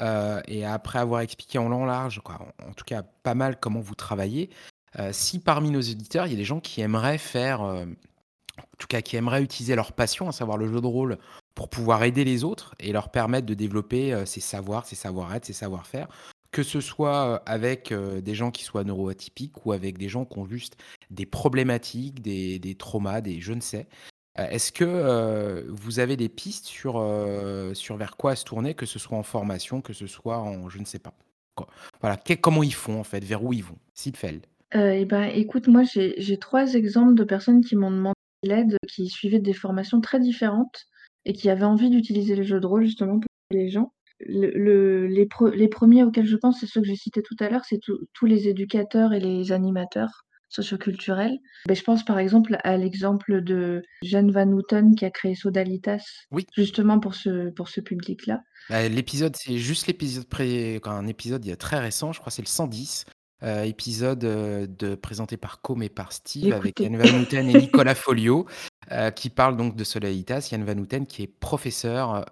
[0.00, 3.58] heu et après avoir expliqué en long, large, quoi, en en tout cas pas mal
[3.58, 4.50] comment vous travaillez,
[4.98, 7.86] heu, si parmi nos auditeurs, il y a des gens qui aimeraient faire, en
[8.78, 11.16] tout cas qui aimeraient utiliser leur passion, à savoir le jeu de rôle,
[11.54, 15.54] pour pouvoir aider les autres et leur permettre de développer, ces savoirs, ces savoir-être, ces
[15.54, 16.08] savoir-faire,
[16.52, 20.24] que ce soit, heu, avec, heu, des gens qui soient neuroatypiques ou avec des gens
[20.24, 20.76] qui ont juste
[21.10, 23.88] des problématiques, des des traumas, des je ne sais.
[24.38, 26.94] Heu, est-ce que, vous avez des pistes sur,
[27.74, 30.78] sur vers quoi se tourner, que ce soit en formation, que ce soit en je
[30.78, 31.14] ne sais pas?
[32.00, 33.24] Voilà, qué comment ils font en fait?
[33.24, 33.78] Vers où ils vont?
[34.74, 38.76] Heu et ben, écoute, moi, j'ai 3 exemples de personnes qui m'ont demandé de l'aide,
[38.88, 40.86] qui suivaient des formations très différentes
[41.24, 43.92] et qui avaient envie d'utiliser les jeux de rôle justement pour les gens.
[44.26, 47.36] Le le les pre les 1 auxquels je pense, c'est ceux que j'ai cités tout
[47.40, 51.38] à l'heure, c'est tous les éducateurs et les animateurs socioculturels.
[51.66, 56.04] Beh, je pense par exemple à l'exemple de Jeanne Van Houten qui a créé Sodalitas,
[56.30, 56.46] Oui.
[56.56, 58.42] justement pour ce pour ce public-là.
[58.68, 62.30] Bah, l'épisode, c'est juste l'épisode pré un épisode il y a très récent, je crois
[62.30, 63.06] c'est le 110,
[63.42, 66.80] heu, épisode, heu, de présenté par Com et par Steve avec.
[66.80, 68.46] Yann Van Houten et Nicolas Folio,
[68.90, 70.48] heu, qui parlent donc de Sodalitas.
[70.52, 72.24] Yann Van Houten qui est professeur,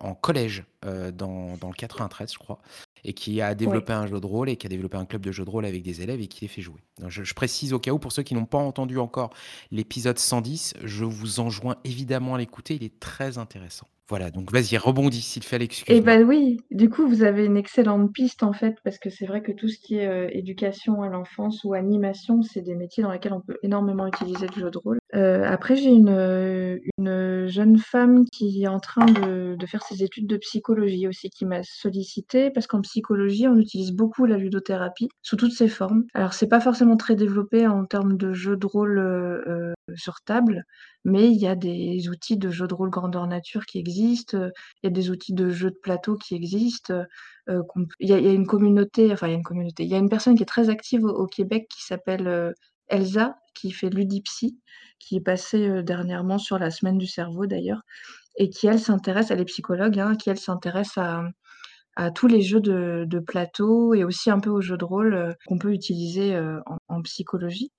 [0.00, 2.60] en collège, dans dans le 93 je crois
[3.04, 3.54] et qui a Ouais.
[3.54, 5.64] développé un jeu de rôle et qui a développé un club de jeu de rôle
[5.64, 6.80] avec des élèves et qui les fait jouer.
[7.00, 9.30] Donc je je précise au cas où pour ceux qui n'ont pas entendu encore
[9.70, 13.86] l'épisode 110, je vous enjoins évidemment à l'écouter, il est très intéressant.
[14.08, 16.00] Voilà, donc vas-y rebondis Sylphel, Et excuse-moi.
[16.00, 19.42] bah, oui, du coup, vous avez une excellente piste en fait, parce que c'est vrai
[19.42, 23.10] que tout ce qui est, heu, éducation à l'enfance ou animation, c'est des métiers dans
[23.10, 24.98] lesquels on peut énormément utiliser le jeu de rôle.
[25.14, 30.02] Heu, après j'ai une, heu, une, jeune femme qui est en train de faire ses
[30.02, 35.08] études de psychologie aussi, qui m'a sollicitée parce qu'en psychologie, on utilise beaucoup la ludothérapie
[35.22, 36.04] sous toutes ses formes.
[36.14, 38.98] Alors c'est pas forcément très développé en termes de jeux de rôle,
[39.94, 40.64] sur table,
[41.04, 44.52] mais il y a des outils de jeux de rôle grandeur nature qui existent, heu,
[44.82, 47.04] il y a des outils de jeux de plateau qui existent,
[47.46, 49.94] qu'on p il y a une communauté, enfin il y a une communauté, il y
[49.94, 52.52] a une personne qui est très active au Québec qui s'appelle,
[52.88, 54.58] Elsa, qui fait Ludipsy,
[54.98, 57.82] qui est passée, dernièrement sur la semaine du cerveau d'ailleurs
[58.36, 61.22] et qui elle s'intéresse elle est psychologue, hein, qui elle s'intéresse à,
[62.14, 65.72] tous les jeux de plateau et aussi un peu aux jeux de rôle, qu'on peut
[65.72, 66.38] utiliser,
[66.88, 67.72] en psychologie.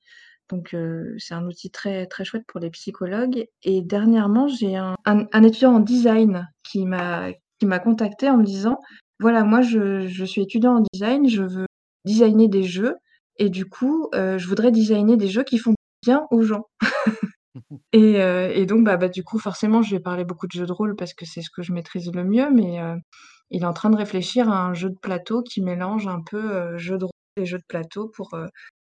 [0.49, 3.45] Donc heu, c'est un outil très, très chouette pour les psychologues.
[3.63, 7.29] Et dernièrement, j'ai un un un étudiant en design qui m'a
[7.59, 8.77] qui m'a contacté en me disant:
[9.19, 11.65] «Voilà, moi je je suis étudiant en design, je veux
[12.05, 12.95] designer des jeux.
[13.39, 15.75] Et du coup, heu, je voudrais designer des jeux qui font
[16.05, 16.65] bien aux gens».
[17.93, 20.65] Et heu et donc bah bah, du coup, forcément, je ai parlé beaucoup de jeux
[20.67, 22.79] de rôle parce que c'est ce que je maîtrise le mieux, mais
[23.51, 26.39] il est en train de réfléchir à un jeu de plateau qui mélange un peu,
[26.73, 28.35] heu, jeu de rôle et jeu de plateau pour,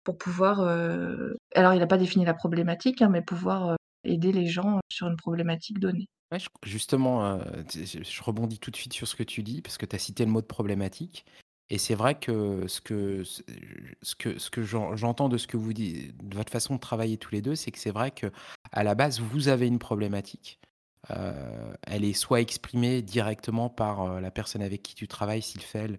[0.05, 4.33] pour pouvoir, heu alors il a pas défini la problématique, hein, mais pouvoir, heu, aider
[4.33, 6.07] les gens sur une problématique donnée.
[6.33, 7.39] Ouais, justement,
[7.69, 9.99] sais, je rebondis tout de suite sur ce que tu dis, parce que tu as
[9.99, 11.25] cité le mot de problématique
[11.71, 15.57] et c'est vrai que ce que ce que ce que j'en j'entends de ce que
[15.57, 18.31] vous di de votre façon de travailler tous les 2, c'est que c'est vrai qu'à
[18.83, 20.61] la base, vous avez une problématique.
[21.09, 25.99] Elle est soit exprimée directement par, la personne avec qui tu travailles, Sylphel,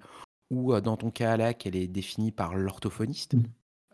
[0.52, 3.36] ou, heu, dans ton cas à Lac, elle est définie par l'orthophoniste.
[3.36, 3.44] Mmh.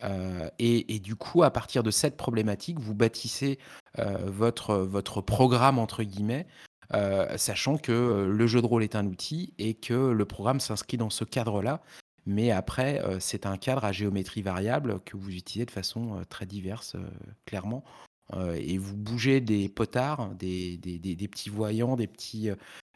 [0.04, 3.60] Heu et du coup, à partir de cette problématique, vous bâtissez,
[4.00, 6.48] heu, votre, votre «programme» entre guillemets,
[6.94, 10.98] heu, sachant que, le jeu de rôle est un outil et que le programme s'inscrit
[10.98, 11.82] dans ce cadre-là.
[12.28, 16.96] Mais après, c'est un cadre à géométrie variable que vous utilisez de façon, très diverse,
[17.46, 17.84] clairement.
[18.56, 22.52] Et vous bougez des potards, des des petits voyants, des petits,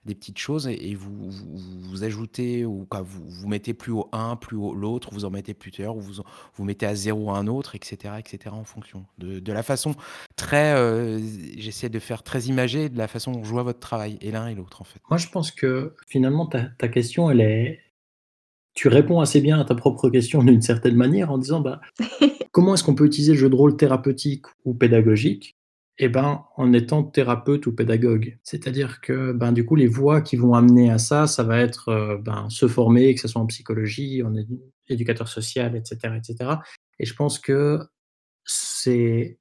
[0.05, 3.91] des petites choses et et vous vous vous ajoutez ou quoi, vous vous mettez plus
[3.91, 6.25] haut un, plus haut l'autre, vous en mettez plusieurs ou vous en
[6.55, 9.05] vous mettez à 0 un autre et cetera et cetera en fonction.
[9.17, 9.95] De de la façon
[10.35, 11.19] très, heu,
[11.57, 14.47] j'essaie de faire très imagé de la façon dont je vois votre travail et l'un
[14.47, 14.99] et l'autre, en fait.
[15.09, 17.79] Moi, je pense que finalement ta ta question, elle est
[18.73, 21.79] tu réponds assez bien à ta propre question d'une certaine manière en disant: «Bah,
[22.51, 25.54] comment est-ce qu'on peut utiliser le jeu de rôle thérapeutique ou pédagogique?»
[25.97, 28.37] Et ben, en étant thérapeute ou pédagogue.
[28.43, 31.89] C'est-à-dire que, ben, du coup, les voies qui vont amener à ça, ça va être,
[31.91, 36.61] heu, ben, se former, que ce soit en psychologie, en édu éducateur social et cetera
[36.99, 37.79] et je pense que
[38.45, 39.39] c'est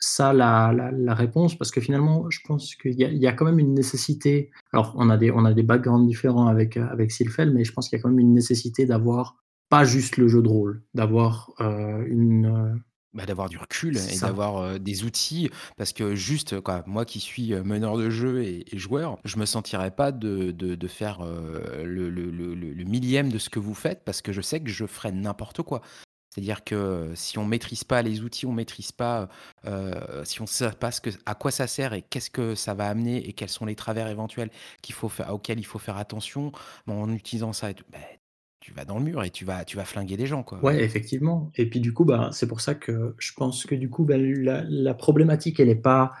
[0.00, 3.58] ça la la la réponse parce que finalement, je pense qu'il y a quand même
[3.60, 7.12] une nécessité alors on a des on a des backgrounds différents avec, heu, avec
[7.52, 9.36] mais je pense qu'il y a quand même une nécessité d'avoir
[9.70, 12.82] pas juste le jeu de rôle, d'avoir, heu, une,
[13.14, 14.18] Bah, d'avoir du recul C'est et ça.
[14.18, 18.42] d'avoir, heu, des outils parce que juste, quoi, moi qui suis, heu, meneur de jeu
[18.42, 22.72] et et joueur, je me sentirais pas de de de faire, le le le le
[22.72, 25.60] le millième de ce que vous faites parce que je sais que je ferais n'importe
[25.62, 25.82] quoi.
[26.30, 29.28] C'est-à-dire que, si on maîtrise pas les outils, on maîtrise pas,
[30.24, 32.88] si on sait pas ce que à quoi ça sert et qu'est-ce que ça va
[32.88, 34.50] amener et quels sont les travers éventuels
[34.82, 36.52] qu'il faut faire auxquels il faut faire attention,
[36.86, 37.98] bah, en utilisant ça et tout, beh,
[38.62, 40.58] tu vas dans le mur et tu vas tu vas flinguer les gens, quoi.
[40.64, 43.90] Ouais, effectivement et puis du coup, bah, c'est pour ça que je pense que du
[43.90, 46.12] coup, bah, la problématique, elle est pas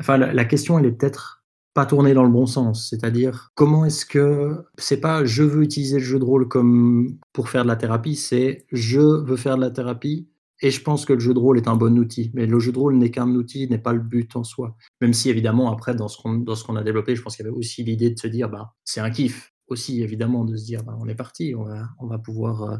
[0.00, 2.88] enfin la la question, elle est peut-être pas tournée dans le bon sens.
[2.90, 7.48] C'est-à-dire, comment est-ce que c'est pas: «Je veux utiliser le jeu de rôle comme pour
[7.48, 10.28] faire de la thérapie», c'est: «Je veux faire de la thérapie
[10.60, 12.32] et je pense que le jeu de rôle est un bon outil».
[12.34, 14.76] Mais le jeu de rôle n'est qu'un outil, n'est pas le but en soi.
[15.00, 17.44] Même si évidemment après dans ce qu'on dans ce qu'on a développé, je pense qu'il
[17.46, 20.64] y avait aussi l'idée de se dire, bah, c'est un kiff aussi évidemment de se
[20.64, 22.78] dire: «Bah, on est parti, on va on va pouvoir, heu,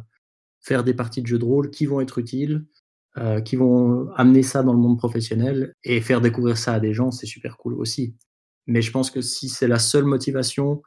[0.61, 2.67] faire des parties de jeux de rôle qui vont être utiles,
[3.19, 6.95] heu, qui vont amener ça dans le monde professionnel et faire découvrir ça à des
[6.95, 8.17] gens, c'est super cool aussi.
[8.67, 10.83] Mais je pense que si c'est la seule motivation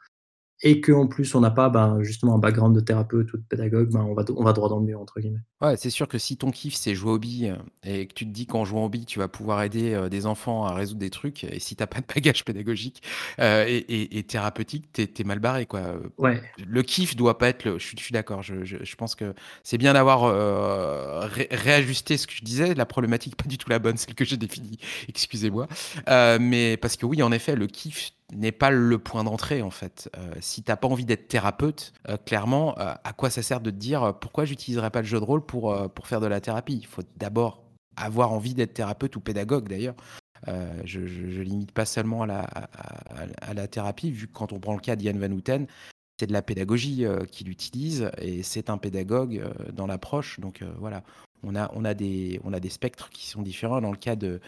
[0.63, 3.89] et qu'en plus on n'a pas, ben, justement un background de thérapeute ou de pédagogue,
[3.91, 5.39] ben, on va on va «droit dans le mur» entre guillemets.
[5.61, 8.25] Ouais, c'est sûr que si ton kiff, c'est jouer aux billes, heu et que tu
[8.25, 10.99] te dis qu'en jouant aux billes, tu vas pouvoir aider, heu, des enfants à résoudre
[10.99, 13.01] des trucs et si tu as pas de bagage pédagogique,
[13.39, 15.81] heu et et et thérapeutique, tu es mal barré, quoi.
[16.17, 16.41] Ouais.
[16.67, 19.15] Le kiff doit pas être le je suis je suis d'accord, je je je pense
[19.15, 19.33] que
[19.63, 20.21] c'est bien d'avoir,
[21.29, 22.73] ré réajusté ce que je disais.
[22.73, 24.77] La problématique, pas du tout la bonne, celle que j'ai définie,
[25.09, 25.67] excusez-moi.
[26.39, 30.09] Mais parce que oui, en effet, le kiff n'est pas le point d'entrée, en fait.
[30.17, 33.61] Heu, si tu as pas envie d'être thérapeute, heu, clairement, heu, à quoi ça sert
[33.61, 36.77] de te dire, «Pourquoi j'utiliserais pas le jeu de rôle pour, faire de la thérapie?»
[36.77, 37.63] il faut d'abord
[37.97, 39.95] avoir envie d'être thérapeute ou pédagogue d'ailleurs.
[40.85, 44.95] Je je limite pas seulement à la thérapie, vu que quand on prend le cas
[44.95, 45.67] d'Ian Van Houten,
[46.19, 51.03] c'est de la pédagogie, qu'il utilise et c'est un pédagogue, dans l'approche donc voilà.
[51.43, 53.81] On a des spectres qui sont différents.
[53.81, 54.39] Dans le cas de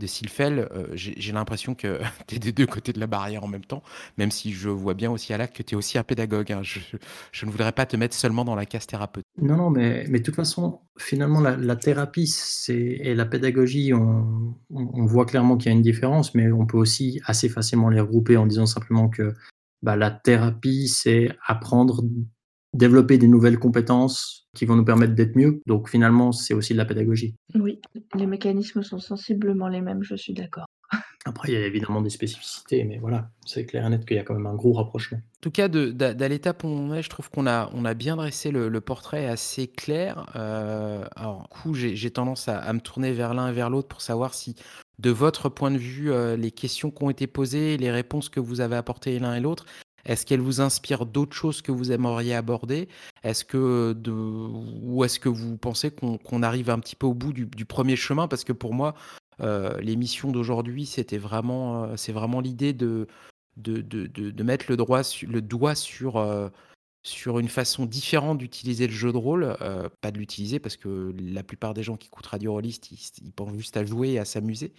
[0.00, 3.48] de Sylphel, heu, j'ai l'impression que tu es des 2 côtés de la barrière en
[3.48, 3.82] même temps,
[4.18, 6.62] même si je vois bien aussi à l'acte que tu es aussi un pédagogue, hein.
[6.62, 9.24] Je ne voudrais pas te mettre seulement dans la case thérapeute.
[9.40, 12.32] Non, non, mais mais de toute façon, finalement, la thérapie,
[12.68, 14.54] et la pédagogie, on
[15.06, 18.36] voit clairement qu'il y a une différence, mais on peut aussi assez facilement les regrouper
[18.36, 19.34] en disant simplement que,
[19.82, 22.02] bah, la thérapie, c'est apprendre,
[22.74, 25.60] développer des nouvelles compétences qui vont nous permettre d'être mieux.
[25.66, 27.34] Donc finalement, c'est aussi de la pédagogie.
[27.54, 27.80] Oui,
[28.14, 30.66] les mécanismes sont sensiblement les mêmes, je suis d'accord.
[31.26, 34.20] Après, il y a évidemment des spécificités, mais voilà, c'est clair et net qu'il y
[34.20, 35.18] a quand même un gros rapprochement.
[35.18, 38.16] En tout cas, d'à l'étape où on est, je trouve qu'on a on a bien
[38.16, 40.26] dressé le le portrait assez clair.
[40.34, 43.88] Heu, alors, du coup, j'ai tendance à à me tourner vers l'un et vers l'autre
[43.88, 44.56] pour savoir si,
[44.98, 48.40] de votre point de vue, heu, les questions qui ont été posées, les réponses que
[48.40, 49.66] vous avez apportées l'un et l'autre,
[50.04, 52.88] est-ce qu'elles vous inspirent d'autres choses que vous aimeriez aborder?
[53.22, 53.94] Est-ce que
[54.82, 58.28] ou est-ce que vous pensez qu'on arrive un petit peu au bout du 1er chemin?
[58.28, 58.94] Parce que pour moi,
[59.40, 63.06] heu, l'émission d'aujourd'hui, c'était vraiment, heu, c'est vraiment l'idée de
[64.42, 66.50] mettre le doigt sur, heu,
[67.02, 69.56] sur une façon différente d'utiliser le jeu de rôle.
[70.00, 73.32] Pas de l'utiliser parce que la plupart des gens qui écoutent Radio Rollist, ils ils
[73.32, 74.72] pensent juste à jouer et à s'amuser,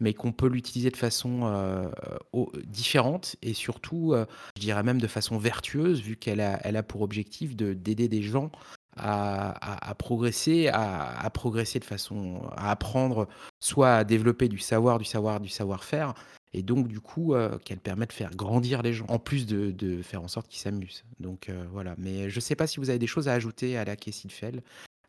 [0.00, 1.90] mais qu'on peut l'utiliser de façon,
[2.32, 4.26] au différente et surtout, heu,
[4.56, 8.08] je dirais même de façon vertueuse vu qu'elle a elle a pour objectif de d'aider
[8.08, 8.50] des gens
[8.96, 13.28] à progresser, à progresser de façon à apprendre,
[13.60, 16.14] soit à développer du savoir, du savoir, du savoir-faire
[16.56, 19.72] et donc du coup, heu, qu'elle permet de faire grandir les gens, en plus de
[19.72, 21.04] de faire en sorte qu'ils s'amusent.
[21.20, 23.96] Donc voilà, mais je sais pas si vous avez des choses à ajouter à la
[23.96, 24.62] quai Sylphel?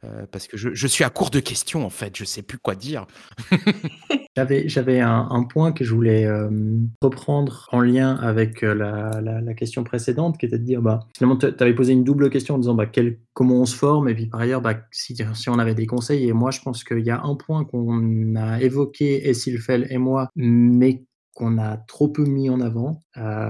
[0.05, 2.57] Heu, parce que je je suis à court de questions, en fait, je sais plus
[2.57, 3.05] quoi dire.
[4.67, 9.41] J'avais un un point que je voulais, hem, reprendre en lien avec, heu, la la
[9.41, 12.55] la question précédente qui était de dire, bah, finalement, tu avais posé une double question
[12.55, 15.49] en disant, bah, quel comment on se forme et puis par ailleurs, bah, si si
[15.49, 18.61] on avait des conseils et moi je pense qu'il y a un point qu'on a
[18.61, 23.01] évoqué et Sylphel et moi, mais qu'on a trop peu mis en avant,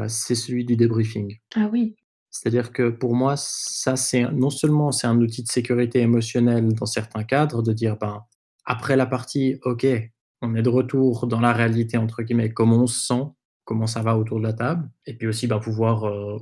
[0.07, 1.37] c'est celui du débriefing.
[1.55, 1.95] Ah oui.
[2.35, 6.85] C'est-à-dire que pour moi, ça, c'est non seulement c'est un outil de sécurité émotionnelle dans
[6.85, 8.23] certains cadres, de dire, ben,
[8.65, 9.87] après la partie, OK,
[10.41, 13.23] on est de retour dans la «réalité» entre guillemets, comment on se sent,
[13.63, 16.37] comment ça va autour de la table et puis aussi, bah, pouvoir, heu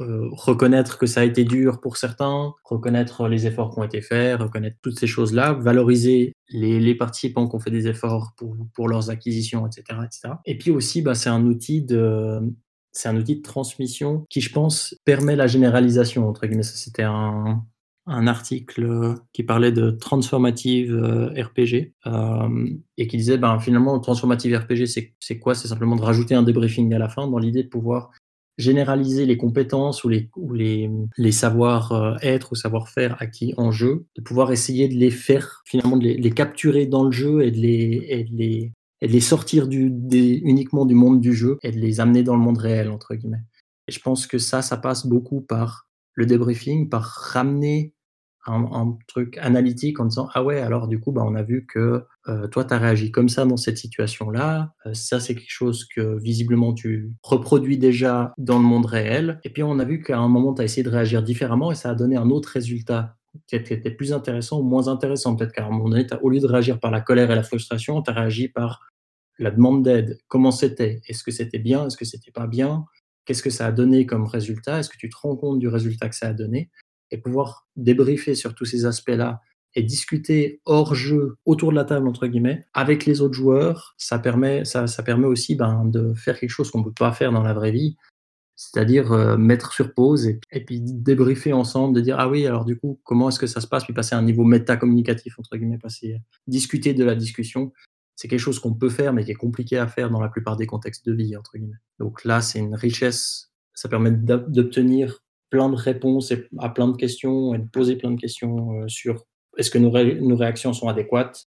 [0.00, 4.00] heu, reconnaître que ça a été dur pour certains, reconnaître les efforts qui ont été
[4.02, 8.88] faits, reconnaître toutes ces choses-là, valoriser les participants qui ont fait des efforts pour pour
[8.88, 10.06] leurs acquisitions et cetera
[10.44, 12.40] et puis aussi, bah, c'est un outil de
[12.98, 16.62] c'est un outil de transmission qui, je pense, permet la «généralisation» entre guillemets.
[16.62, 17.64] C'était un
[18.08, 24.56] un article, qui parlait de transformative, heu, RPG, hem et qui disait, ben, finalement, transformative
[24.56, 24.86] RPG,
[25.20, 25.54] c'est quoi?
[25.54, 28.10] C'est simplement de rajouter un débriefing à la fin dans l'idée de pouvoir
[28.56, 34.22] généraliser les compétences ou les, ou les, les savoir-être ou savoir-faire acquis en jeu, de
[34.22, 38.06] pouvoir essayer de les faire, finalement, de les, capturer dans le jeu et de les,
[38.08, 42.00] et de les, et de les sortir uniquement du monde du jeu et de les
[42.00, 43.44] amener dans le monde réel, entre guillemets.
[43.86, 47.94] Et je pense que ça, ça passe beaucoup par le débriefing, par ramener
[48.48, 52.04] un, truc analytique en disant ah ouais alors du coup bah on a vu que
[52.28, 55.50] euh, toi tu as réagi comme ça dans cette situation là euh, ça c'est quelque
[55.50, 60.02] chose que visiblement tu reproduis déjà dans le monde réel et puis on a vu
[60.02, 62.50] qu'à un moment tu as essayé de réagir différemment et ça a donné un autre
[62.50, 66.40] résultat qui était plus intéressant ou moins intéressant peut-être qu'à un moment donné au lieu
[66.40, 68.80] de réagir par la colère et la frustration tu as réagi par
[69.38, 70.18] la demande d'aide.
[70.28, 71.00] Comment c'était?
[71.06, 71.86] Est-ce que c'était bien?
[71.86, 72.84] Est-ce que c'était pas bien?
[73.24, 74.80] Qu'est-ce que ça a donné comme résultat?
[74.80, 76.70] Est-ce que tu te rends compte du résultat que ça a donné?
[77.10, 79.40] Et pouvoir débriefer sur tous ces aspects-là
[79.74, 84.18] et discuter hors jeu, autour de la table, entre guillemets, avec les autres joueurs, ça
[84.18, 87.32] permet, ça, ça permet aussi ben, de faire quelque chose qu'on ne peut pas faire
[87.32, 87.96] dans la vraie vie,
[88.58, 92.76] c'est-à-dire euh, mettre sur pause et, puis débriefer ensemble, de dire ah oui, alors du
[92.76, 95.78] coup, comment est-ce que ça se passe, puis passer à un niveau métacommunicatif, entre guillemets,
[95.78, 97.72] passer, discuter de la discussion.
[98.16, 100.56] C'est quelque chose qu'on peut faire, mais qui est compliqué à faire dans la plupart
[100.56, 101.76] des contextes de vie, entre guillemets.
[102.00, 107.54] Donc là, c'est une richesse, ça permet d'obtenir plein de réponses à plein de questions
[107.54, 109.24] et de poser plein de questions euh, sur
[109.56, 109.92] est-ce que nos,
[110.36, 111.46] réactions sont adéquates?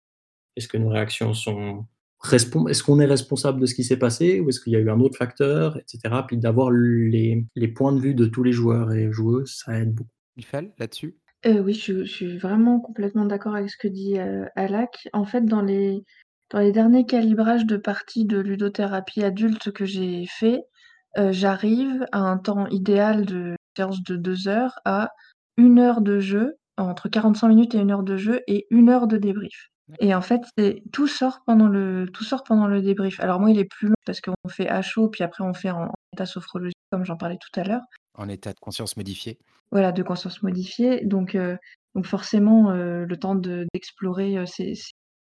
[0.54, 1.84] Est-ce que nos réactions sont
[2.30, 4.90] est-ce qu'on est responsable de ce qui s'est passé ou est-ce qu'il y a eu
[4.90, 6.14] un autre facteur, etc.
[6.26, 9.94] Puis d'avoir les, les, points de vue de tous les joueurs et joueuses, ça aide
[9.94, 10.10] beaucoup.
[10.36, 11.16] Michel, là-dessus?
[11.46, 15.08] Euh, Oui, je, je, suis vraiment complètement d'accord avec ce que dit euh, Alak.
[15.12, 16.04] En fait, dans les,
[16.50, 20.60] dans les derniers calibrages de parties de ludothérapie adulte que j'ai fait,
[21.18, 25.10] euh, j'arrive à un temps idéal de séance de deux heures à
[25.56, 29.06] une heure de jeu, entre 45 minutes et une heure de jeu et une heure
[29.06, 29.71] de débrief.
[29.98, 30.42] Et en fait,
[30.92, 33.20] tout sort pendant le tout sort pendant le débrief.
[33.20, 35.70] Alors moi, il est plus long parce qu'on fait à chaud, puis après on fait
[35.70, 37.82] en, état sophrologique, comme j'en parlais tout à l'heure.
[38.14, 39.38] En état de conscience modifié.
[39.70, 41.04] Voilà, de conscience modifiée.
[41.04, 41.56] Donc, euh,
[41.94, 44.44] donc forcément, euh, le temps d'explorer euh,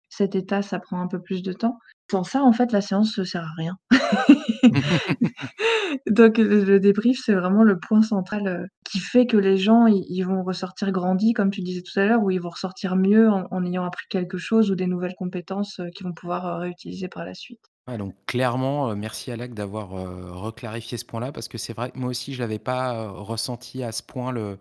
[0.09, 1.79] cet état, ça prend un peu plus de temps.
[2.11, 3.77] Sans ça, en fait, la séance ne sert à rien.
[6.07, 10.23] Donc le débrief, c'est vraiment le point central, euh, qui fait que les gens, ils
[10.23, 13.65] vont ressortir grandis, comme tu disais tout à l'heure, ou ils vont ressortir mieux en
[13.65, 17.25] ayant appris quelque chose ou des nouvelles compétences, euh, qu'ils vont pouvoir, euh, réutiliser par
[17.25, 17.61] la suite.
[17.89, 22.11] Ouais, donc clairement, merci Alec d'avoir, reclarifié ce point-là parce que c'est vrai que moi
[22.11, 24.59] aussi je l'avais pas, ressenti à ce point le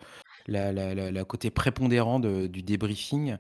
[0.48, 3.38] la côté prépondérant du débriefing.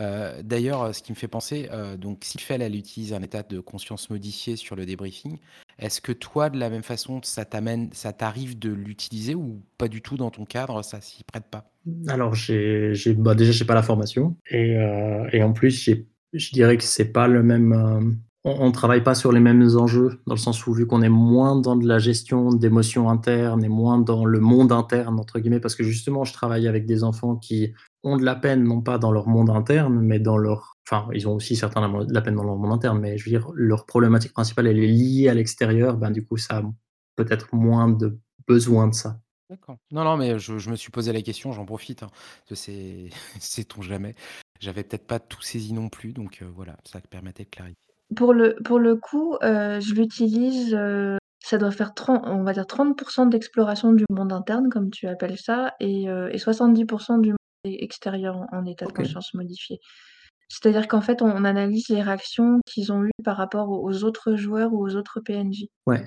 [0.00, 3.42] Euh, d'ailleurs, ce qui me fait penser, euh, donc si Fel, elle utilise un état
[3.42, 5.38] de conscience modifié sur le débriefing,
[5.78, 9.88] est-ce que toi, de la même façon, ça t'amène, ça t'arrive de l'utiliser ou pas
[9.88, 11.70] du tout dans ton cadre, ça s'y prête pas?
[12.08, 15.90] Alors, j'ai, bah, déjà, pas la formation et, euh, et en plus,
[16.32, 20.20] je dirais que c'est pas le même, on ne travaille pas sur les mêmes enjeux,
[20.26, 23.68] dans le sens où vu qu'on est moins dans de la gestion d'émotions internes et
[23.68, 27.36] moins dans le monde interne, entre guillemets, parce que justement, je travaille avec des enfants
[27.36, 27.72] qui
[28.04, 30.76] ont de la peine, non pas dans leur monde interne, mais dans leur...
[30.88, 33.30] Enfin, ils ont aussi certainement de la peine dans leur monde interne, mais je veux
[33.30, 36.62] dire, leur problématique principale, elle est liée à l'extérieur, ben du coup, ça a
[37.16, 39.20] peut-être moins de besoin de ça.
[39.48, 39.76] D'accord.
[39.90, 42.02] Non, non, mais je, me suis posé la question, j'en profite.
[42.02, 42.08] Hein,
[42.52, 44.14] c'est, sait-on jamais.
[44.60, 47.76] J'avais peut-être pas tout saisi non plus, donc euh, voilà, ça permettait de clarifier.
[48.16, 52.52] Pour le pour le coup, euh, je l'utilise, euh, ça doit faire 30 on va
[52.52, 57.34] dire 30 d'exploration du monde interne comme tu appelles ça et euh, et 70% du
[57.64, 59.80] monde extérieur en état de conscience modifié.
[60.48, 64.72] C'est-à-dire qu'en fait, on analyse les réactions qu'ils ont eues par rapport aux autres joueurs
[64.72, 65.66] ou aux autres PNJ.
[65.86, 66.04] Ouais.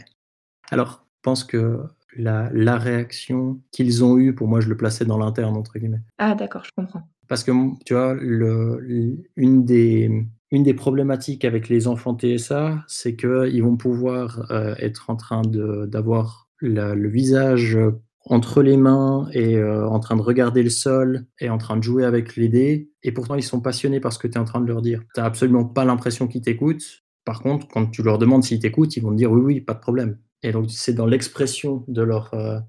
[0.69, 1.81] Alors, je pense que
[2.15, 6.03] la la réaction qu'ils ont eue, pour moi, je le plaçais dans «l'interne» entre guillemets.
[6.17, 7.01] Ah d'accord, je comprends.
[7.27, 7.51] Parce que,
[7.85, 13.77] tu vois, le une des une des problématiques avec les enfants TSA, c'est qu'ils vont
[13.77, 17.77] pouvoir euh, être en train d'avoir le visage
[18.25, 21.83] entre les mains et euh, en train de regarder le sol et en train de
[21.83, 22.89] jouer avec les dés.
[23.03, 25.01] Et pourtant, ils sont passionnés par ce que tu es en train de leur dire.
[25.13, 27.03] Tu n'as absolument pas l'impression qu'ils t'écoutent.
[27.23, 29.73] Par contre, quand tu leur demandes s'ils t'écoutent, ils vont te dire oui, oui, pas
[29.73, 30.19] de problème.
[30.43, 32.33] Et donc, c'est dans l'expression de leur.
[32.33, 32.59] Euh,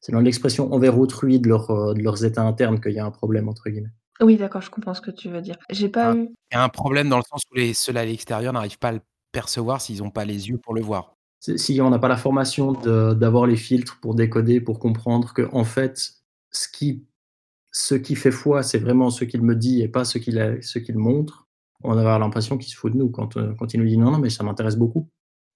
[0.00, 3.10] c'est dans l'expression envers autrui de, leur, de leurs états internes qu'il y a un
[3.10, 3.90] problème, entre guillemets.
[4.22, 5.56] Oui, d'accord, je comprends ce que tu veux dire.
[5.70, 8.04] J'ai pas eu il y a un problème dans le sens où les ceux à
[8.04, 11.14] l'extérieur n'arrivent pas à le percevoir s'ils n'ont pas les yeux pour le voir.
[11.40, 15.64] Si on n'a pas la formation d'avoir les filtres pour décoder, pour comprendre que en
[15.64, 16.12] fait,
[16.50, 20.92] ce qui fait foi, c'est vraiment ce qu'il me dit et pas ce qu'il ce
[20.92, 21.48] montre,
[21.82, 23.96] on va avoir l'impression qu'il se fout de nous quand, euh, quand il nous dit:
[23.96, 25.08] «Non, non, mais ça m'intéresse beaucoup».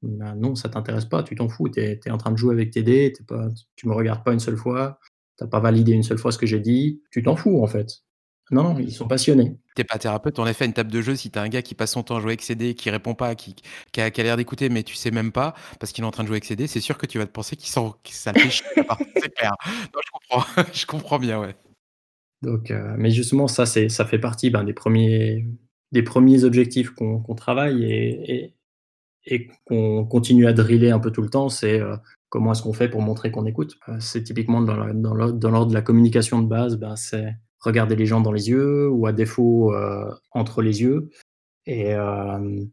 [0.03, 2.71] Ben non, ça t'intéresse pas, tu t'en fous, tu es en train de jouer avec
[2.71, 4.99] tes dés, tu pas tu me regardes pas une seule fois,
[5.39, 8.03] tu pas validé une seule fois ce que j'ai dit, tu t'en fous, en fait.
[8.51, 9.57] Non, non, ils sont passionnés.
[9.75, 11.75] T'es pas thérapeute, en effet, une table de jeu, si tu as un gars qui
[11.75, 13.57] passe son temps à jouer avec CD, qui répond pas, qui
[13.93, 16.29] qui a l'air d'écouter, mais tu sais même pas, parce qu'il est en train de
[16.29, 18.51] jouer avec CD, c'est sûr que tu vas te penser qu'il s'en que ça fait
[18.51, 18.65] chier,
[19.17, 19.53] c'est clair.
[19.67, 21.57] Non, je comprends, je comprends bien, ouais.
[22.43, 25.47] Donc, heu, mais justement, ça, c'est ça fait partie, ben, des premiers
[25.93, 28.55] des premiers objectifs qu'on travaille et et
[29.27, 31.97] et qu'on continue à driller un peu tout le temps, c'est, heu,
[32.29, 33.79] comment est-ce qu'on fait pour montrer qu'on écoute?
[33.89, 34.75] Heu, c'est typiquement dans
[35.15, 37.35] l'ordre de la communication de base, ben, c'est
[37.65, 41.11] regarder les gens dans les yeux ou à défaut, heu, entre les yeux
[41.67, 42.71] et hem,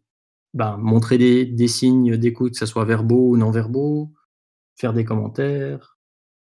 [0.54, 4.12] ben, montrer des des signes d'écoute, que ça soit verbaux ou non verbaux,
[4.76, 5.98] faire des commentaires,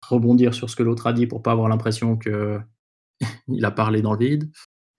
[0.08, 2.64] rebondir sur ce que l'autre a dit pour pas avoir l'impression qu'il
[3.64, 4.52] a parlé dans le vide,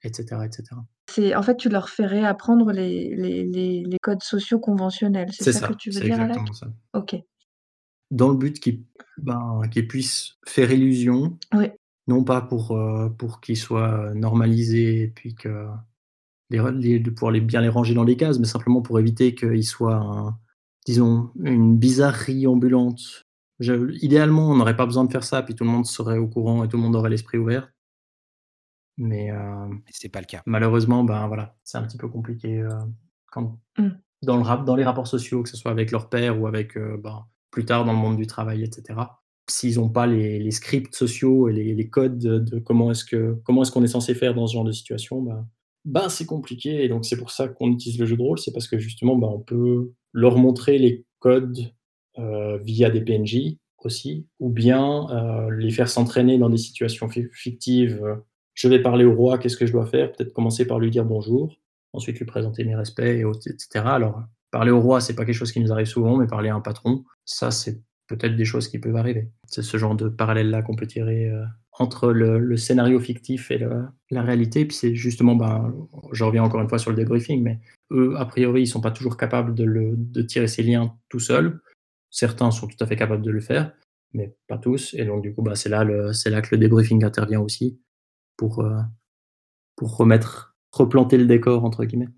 [0.04, 0.84] et cetera, et cetera.
[1.10, 5.44] C'est en fait, tu leur fais réapprendre les les les les codes sociaux conventionnels, c'est
[5.44, 6.68] C'est ça que ça, tu veux c'est dire, exactement ça.
[6.94, 7.16] OK.
[8.12, 8.84] Dans le but qu'ils
[9.18, 11.66] ben, qu'ils puissent faire illusion, Oui.
[12.10, 15.66] Non pas pour, heu, pour qu'ils soient normalisés et puis que
[16.50, 18.98] les re les de pouvoir les bien les ranger dans les cases, mais simplement pour
[19.00, 20.38] éviter qu'ils soient un
[20.86, 23.26] disons, une bizarrerie ambulante.
[23.60, 26.28] Je idéalement, on n'aurait pas besoin de faire ça, puis tout le monde serait au
[26.28, 27.70] courant et tout le monde aurait l'esprit ouvert.
[28.98, 30.42] Mais, Mais c'est pas le cas.
[30.46, 32.68] malheureusement, ben, voilà, c'est un petit peu compliqué, heu,
[33.30, 33.88] quand Mmh.
[34.22, 36.76] dans le rap dans les rapports sociaux, que ce soit avec leur père ou avec,
[36.76, 39.19] heu, ben, plus tard dans le monde du travail, et cetera.
[39.50, 43.84] S'ils ont pas les scripts sociaux et les codes de comment est-ce que est-ce qu'on
[43.84, 45.46] est censé faire dans ce genre de situation, ben
[45.84, 48.38] ben, c'est compliqué et donc c'est pour ça qu'on utilise le jeu de rôle.
[48.38, 51.72] C'est parce que justement, ben, on peut leur montrer les codes,
[52.18, 57.34] heu, via des PNJ aussi ou bien, heu, les faire s'entraîner dans des situations fic
[57.34, 58.02] fictives,
[58.54, 60.12] je vais parler au roi, qu'est-ce que je dois faire?
[60.12, 61.56] Peut-être commencer par lui dire bonjour,
[61.92, 63.94] ensuite lui présenter mes respects et autres et cetera.
[63.94, 66.54] Alors, parler au roi, c'est pas quelque chose qui nous arrive souvent, mais parler à
[66.56, 67.80] un patron, ça, c'est
[68.16, 69.30] peut-être des choses qui peuvent arriver.
[69.46, 71.44] C'est ce genre de parallèle-là qu'on peut tirer, heu,
[71.78, 73.58] entre le scénario fictif et
[74.10, 74.64] la réalité.
[74.66, 75.72] Puis c'est justement, ben,
[76.12, 77.58] je reviens encore une fois sur le débriefing, mais
[77.92, 81.60] eux, a priori, ils sont pas toujours capables de le tirer ces liens tout seuls.
[82.10, 83.72] Certains sont tout à fait capables de le faire,
[84.12, 87.80] mais pas tous et donc du coup, bah, c'est là que le débriefing intervient aussi
[88.36, 88.76] pour, heu,
[89.76, 92.08] pour remettre «replanter le décor» entre guillemets.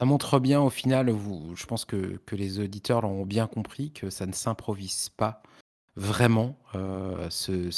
[0.00, 1.08] Ça montre bien au final,
[1.54, 5.42] je pense que les auditeurs l'auront bien compris, que ça ne s'improvise pas
[5.96, 6.58] vraiment,
[7.30, 7.70] ce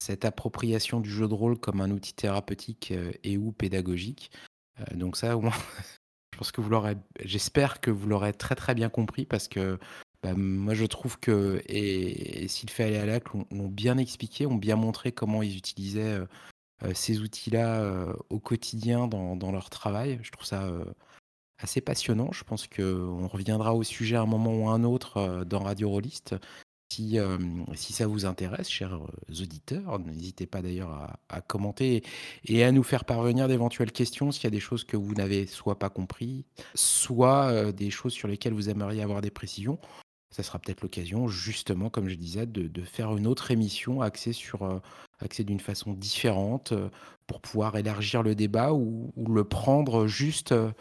[0.00, 4.30] cette appropriation du jeu de rôle comme un outil thérapeutique, heu, et ou pédagogique.
[4.80, 5.38] Heu, donc ça
[6.32, 9.78] je pense que vous l'aurez j'espère que vous l'aurez très, très bien compris parce que,
[10.22, 14.56] bah, moi je trouve que et et Sylphia et Alak l'ont l'ont bien expliqué, ont
[14.56, 16.18] bien montré comment ils utilisaient,
[16.84, 20.18] heu, ces outils-là, heu, au quotidien dans dans leur travail.
[20.22, 20.84] Je trouve ça, heu,
[21.58, 22.32] assez passionnant.
[22.32, 25.90] Je pense qu'on reviendra au sujet à un moment ou à un autre, dans Radio
[25.90, 26.36] Rôliste.
[26.92, 27.18] Si,
[27.74, 29.00] si ça vous intéresse, chers,
[29.30, 32.02] auditeurs, n'hésitez pas d'ailleurs à à commenter
[32.44, 35.46] et à nous faire parvenir d'éventuelles questions s'il y a des choses que vous n'avez
[35.46, 39.78] soit pas compris, soit, des choses sur lesquelles vous aimeriez avoir des précisions.
[40.30, 44.32] Ça sera peut-être l'occasion justement, comme je disais, de de faire une autre émission axée
[44.32, 44.80] sur, heu,
[45.18, 46.90] axée d'une façon différente, heu,
[47.26, 50.72] pour pouvoir élargir le débat ou ou le prendre juste, heu,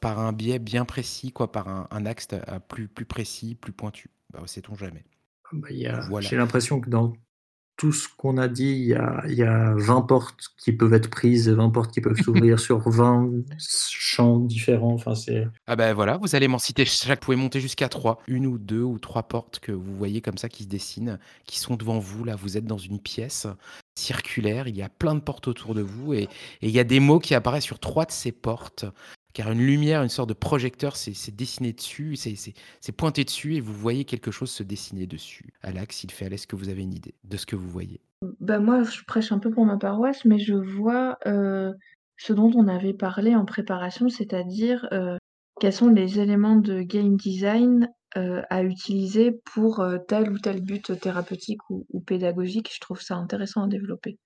[0.00, 2.28] par un biais bien précis quoi, par un un axe,
[2.68, 4.10] plus plus précis, plus pointu.
[4.32, 5.04] Bah, sait-on jamais.
[5.52, 6.18] Bah, il y a Voilà.
[6.18, 7.12] j'ai l'impression que dans
[7.78, 10.92] tout ce qu'on a dit, il y a il y a 20 portes qui peuvent
[10.92, 14.94] être prises et 20 portes qui peuvent s'ouvrir sur 20 s champs différents.
[14.94, 18.20] Enfin, c'est Ah bah, voilà, vous allez m'en citer chaque vous pouvez monter jusqu'à 3,
[18.28, 21.60] 1 ou 2 ou 3 portes que vous voyez comme ça qui se dessinent, qui
[21.60, 22.34] sont devant vous là.
[22.34, 23.46] Vous êtes dans une pièce
[23.94, 26.28] circulaire, il y a plein de portes autour de vous et
[26.62, 28.86] et il y a des mots qui apparaissent sur 3 de ces portes,
[29.32, 33.74] car une lumière, une sorte de projecteur s'est dessiné dessus, s'est pointé dessus et vous
[33.74, 35.52] voyez quelque chose se dessiner dessus.
[35.62, 38.00] Alak, Sylphia, est-ce que vous avez une idée de ce que vous voyez?
[38.40, 41.72] Bah, moi, je prêche un peu pour ma paroisse, mais je vois, heu,
[42.16, 45.18] ce dont on avait parlé en préparation, c'est-à-dire, heu,
[45.60, 50.98] quels sont les éléments de game design, heu, à utiliser pour, tel ou tel but
[51.00, 52.72] thérapeutique ou ou pédagogique.
[52.74, 54.18] Je trouve ça intéressant à développer.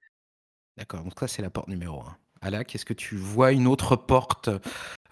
[0.77, 2.19] D'accord, donc ça, c'est la porte numéro 1.
[2.43, 4.49] Alak, est-ce que tu vois une autre porte,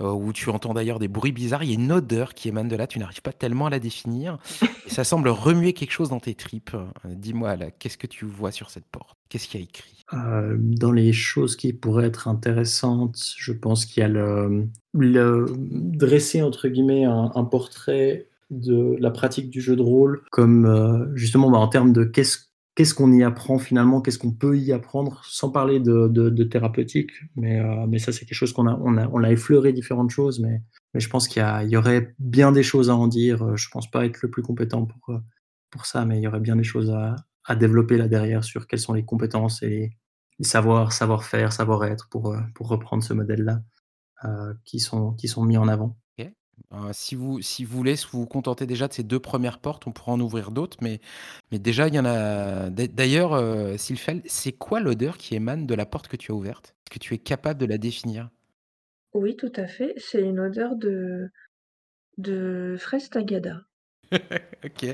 [0.01, 1.63] heu, où tu entends d'ailleurs des bruits bizarres?
[1.63, 3.79] Il y a une odeur qui émane de là, tu n'arrives pas tellement à la
[3.79, 4.39] définir
[4.87, 6.75] et ça semble remuer quelque chose dans tes tripes.
[6.75, 9.17] Heu, dis-moi, Alak, qu'est-ce que tu vois sur cette porte?
[9.29, 10.03] Qu'est-ce qu'il y a écrit?
[10.13, 15.47] Heu, dans les choses qui pourraient être intéressantes, je pense qu'il y a le le
[15.57, 21.49] dresser entre guillemets un un portrait de la pratique du jeu de rôle comme, justement,
[21.49, 24.01] bah, en termes de qu'est-ce qu'est-ce qu'on y apprend finalement?
[24.03, 25.23] Qu'est-ce qu'on peut y apprendre?
[25.25, 30.11] Sans parler de thérapeutique, mais, heu, mais ça, c'est quelque chose qu'on a effleuré différentes
[30.11, 30.63] choses, mais
[30.95, 33.45] je pense qu'il y aurait bien des choses à en dire.
[33.45, 35.21] Heu, je pense pas être le plus compétent pour, heu,
[35.71, 37.17] pour ça, mais il y aurait bien des choses à
[37.47, 39.97] à développer là derrière sur quelles sont les compétences et
[40.41, 43.63] savoir savoir-faire, savoir-être pour, reprendre ce modèle-là,
[44.65, 45.99] qui sont mis en avant.
[46.73, 49.59] Heu, si vous si vous voulez, si vous vous contentez déjà de ces 2 premières
[49.61, 51.01] portes, on pourra en ouvrir d'autres, mais
[51.53, 55.75] déjà il y en a d'a d'ailleurs, heu, Sylphel, c'est quoi l'odeur qui émane de
[55.75, 56.77] la porte que tu as ouverte?
[56.87, 58.31] Est-ce que tu es capable de la définir?
[59.15, 61.31] Oui, tout à fait, c'est une odeur de
[62.19, 63.63] de fraise tagada.
[64.65, 64.85] OK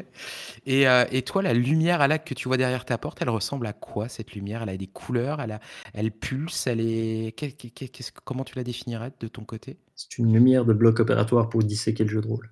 [0.66, 3.30] et heu et toi, la lumière à la que tu vois derrière ta porte, elle
[3.30, 4.62] ressemble à quoi cette lumière?
[4.62, 5.40] Elle a des couleurs?
[5.40, 5.60] Elle a
[5.94, 6.66] elle pulse?
[6.66, 9.78] Elle est qu'est qu'est qu'est qu'est-ce que comment tu la définirais de ton côté?
[9.94, 12.50] C'est une lumière de bloc opératoire pour disséquer le jeu de rôle.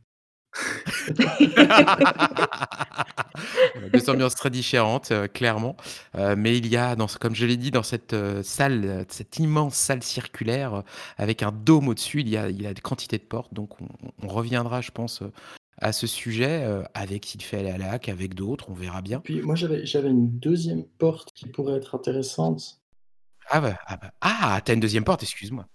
[3.92, 5.76] 2 ambiances très différentes, heu, clairement,
[6.16, 9.74] heu, mais il y a dans comme je l'ai dit, dans cette, salle, cette immense
[9.74, 10.82] salle circulaire,
[11.16, 13.80] avec un dôme au-dessus, il y a il y a des quantités de portes, donc
[13.80, 13.86] on
[14.22, 15.22] on reviendra, je pense,
[15.78, 19.20] à ce sujet, heu, avec Sylphel et Alak, avec d'autres, on verra bien.
[19.20, 22.80] puis moi j'avais j'avais une 2e porte qui pourrait être intéressante.
[23.50, 24.60] Ah bah ah bah ah!
[24.64, 25.66] Tu as une 2e porte, excuse-moi.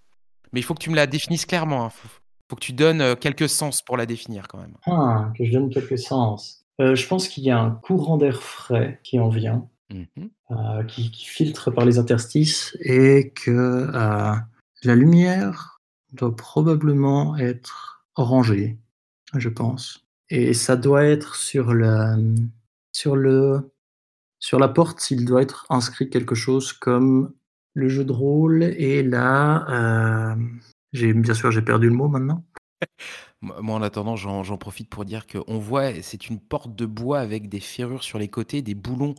[0.53, 1.89] Mais il faut que tu me la définisses clairement, hein.
[1.89, 2.09] Faut
[2.49, 4.75] faut que tu donnes, heu, quelques sens pour la définir quand même.
[4.87, 5.31] Ah!
[5.37, 6.65] Que je donne quelques sens.
[6.81, 10.25] Heu, je pense qu'il y a un courant d'air frais qui en vient, Mmh mh.
[10.51, 13.89] heu, qui qui filtre par les interstices et que,
[14.83, 15.81] la lumière
[16.13, 18.79] doit probablement être orangée,
[19.37, 22.49] je pense et ça doit être sur le, mmh,
[22.93, 23.71] sur le
[24.39, 27.33] sur la porte, il doit être inscrit quelque chose comme:
[27.75, 29.65] «Le jeu de rôle est là»,
[30.33, 30.61] hem,
[30.93, 32.45] j'ai bien sûr, j'ai perdu le mot maintenant.
[33.41, 37.19] Moi en attendant, j'en j'en profite pour dire qu'on voit c'est une porte de bois
[37.21, 39.15] avec des ferrures sur les côtés, des boulons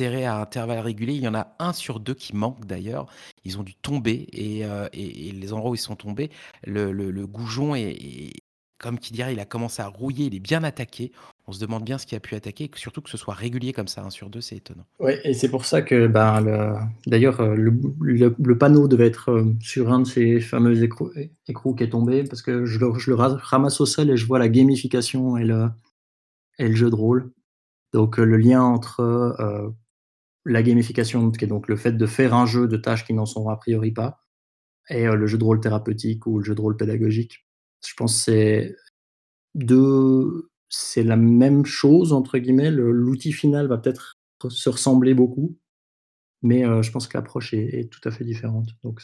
[0.00, 1.14] serrés à intervalles réguliers.
[1.14, 3.06] Il y en a 1 sur 2 qui manque d'ailleurs.
[3.44, 4.60] Ils ont dû tomber et
[4.94, 6.30] et et les endroits où ils sont tombés,
[6.66, 8.32] le le le goujon est est
[8.78, 11.12] comme qui dirait, il a commencé à rouiller, il est bien attaqué.
[11.46, 13.72] On se demande bien ce qui a pu attaquer et surtout que ce soit régulier
[13.72, 14.84] comme ça, 1 sur 2, c'est étonnant.
[15.00, 16.74] Ouais et c'est pour ça que, ben, le
[17.06, 21.90] d'ailleurs, heu, le panneau devait être, heu, sur un de ces fameux écrous qui est
[21.90, 25.70] tombé parce que je le ramasse au sol et je vois la gamification et le
[26.74, 27.32] jeu de rôle.
[27.92, 29.74] Donc, heu, le lien entre,
[30.44, 33.26] la gamification qui est donc le fait de faire un jeu de tâches qui n'en
[33.26, 34.20] sont a priori pas
[34.90, 37.44] et le jeu de rôle thérapeutique ou le jeu de rôle pédagogique.
[37.86, 38.74] Je pense c'est
[39.54, 44.18] 2 c'est la «même chose» entre guillemets, le l'outil final va peut-être
[44.50, 45.58] se ressembler beaucoup,
[46.42, 48.70] mais heu, je pense que l'approche est est tout à fait différente.
[48.84, 49.00] Donc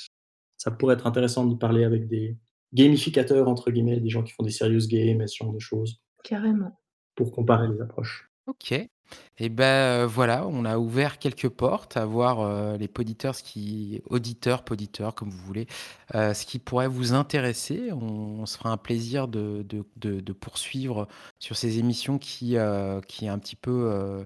[0.59, 2.39] ça pourrait être intéressant de parler avec des
[2.75, 6.01] «gamificateurs» entre guillemets, des gens qui font des serious games et ce genre de choses
[6.25, 6.81] Carrément.
[7.17, 8.31] pour comparer les approches.
[8.47, 8.73] OK
[9.39, 13.37] et bah, heu, voilà, on a ouvert quelques portes à voir, heu, les poditeurs
[14.11, 15.67] auditeurs, poditeurs comme vous voulez,
[16.15, 17.93] heu, ce qui pourrait vous intéresser.
[17.93, 21.07] On se fera un plaisir de poursuivre
[21.39, 22.57] sur ces émissions qui,
[23.09, 24.25] qui un petit peu,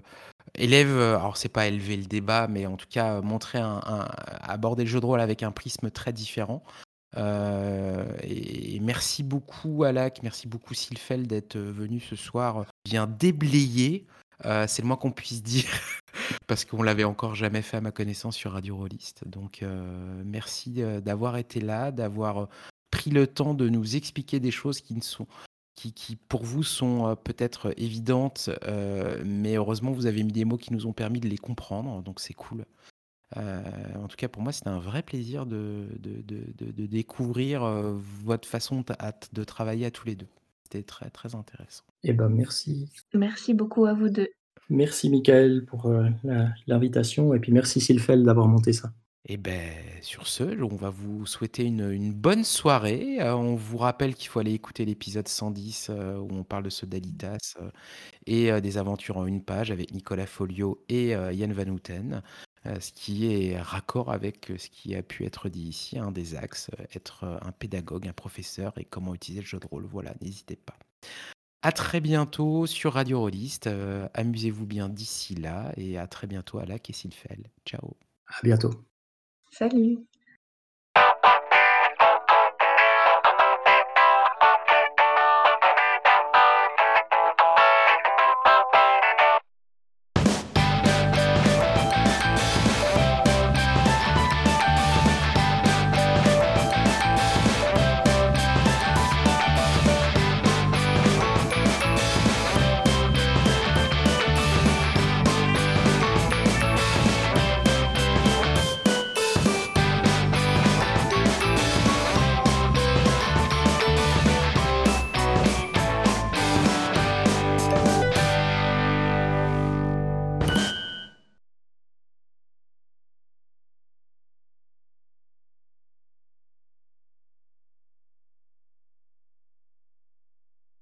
[0.55, 3.81] élèvent, alors c'est pas élever le débat, mais en tout cas montrer un
[4.41, 6.63] aborder le jeu de rôle avec un prisme très différent.
[7.17, 14.05] Heu et merci beaucoup Alak, merci beaucoup Sylphel d'être, heu, venus ce soir, bien déblayer,
[14.43, 15.69] c'est le moins qu'on puisse dire
[16.47, 19.27] parce qu'on l'avait encore jamais fait à ma connaissance sur Radio Rollist.
[19.27, 19.65] Donc,
[20.23, 22.47] merci, d'avoir été là, d'avoir,
[22.91, 25.27] pris le temps de nous expliquer des choses qui ne sont
[25.75, 28.49] qui pour vous sont, peut-être évidentes,
[29.23, 32.19] mais heureusement vous avez mis des mots qui nous ont permis de les comprendre, donc
[32.19, 32.65] c'est cool.
[33.37, 33.41] Heu,
[33.97, 37.63] en tout cas pour moi, c'était un vrai plaisir de de de de de découvrir,
[37.65, 40.27] heu, votre façon t à t de travailler à tous les 2.
[40.63, 41.83] C'était très, très intéressant.
[42.03, 42.89] Et bah, merci.
[43.13, 44.27] Merci beaucoup à vous 2.
[44.69, 45.89] Merci Michael pour,
[46.23, 48.93] la l'invitation et puis merci Sylphel d'avoir monté ça.
[49.27, 54.15] Et beh, sur ce, on va vous souhaiter une une bonne soirée, on vous rappelle
[54.15, 57.69] qu'il faut aller écouter l'épisode 110, heu, où on parle de Sodalitas, heu
[58.27, 62.21] et des aventures en 1 page avec Nicolas Folliot et Yann van Houten,
[62.65, 66.11] heu, ce qui est raccord avec, heu, ce qui a pu être dit ici, un
[66.11, 69.85] des axes, être, heu, un pédagogue, un professeur et comment utiliser le jeu de rôle.
[69.85, 70.77] Voilà, n'hésitez pas.
[71.61, 73.69] À très bientôt sur Radio Rollist,
[74.13, 77.49] amusez-vous bien d'ici là et à très bientôt Alak et Sylphel.
[77.65, 77.97] Ciao.
[78.27, 78.89] À bientôt.
[79.51, 80.08] Salut.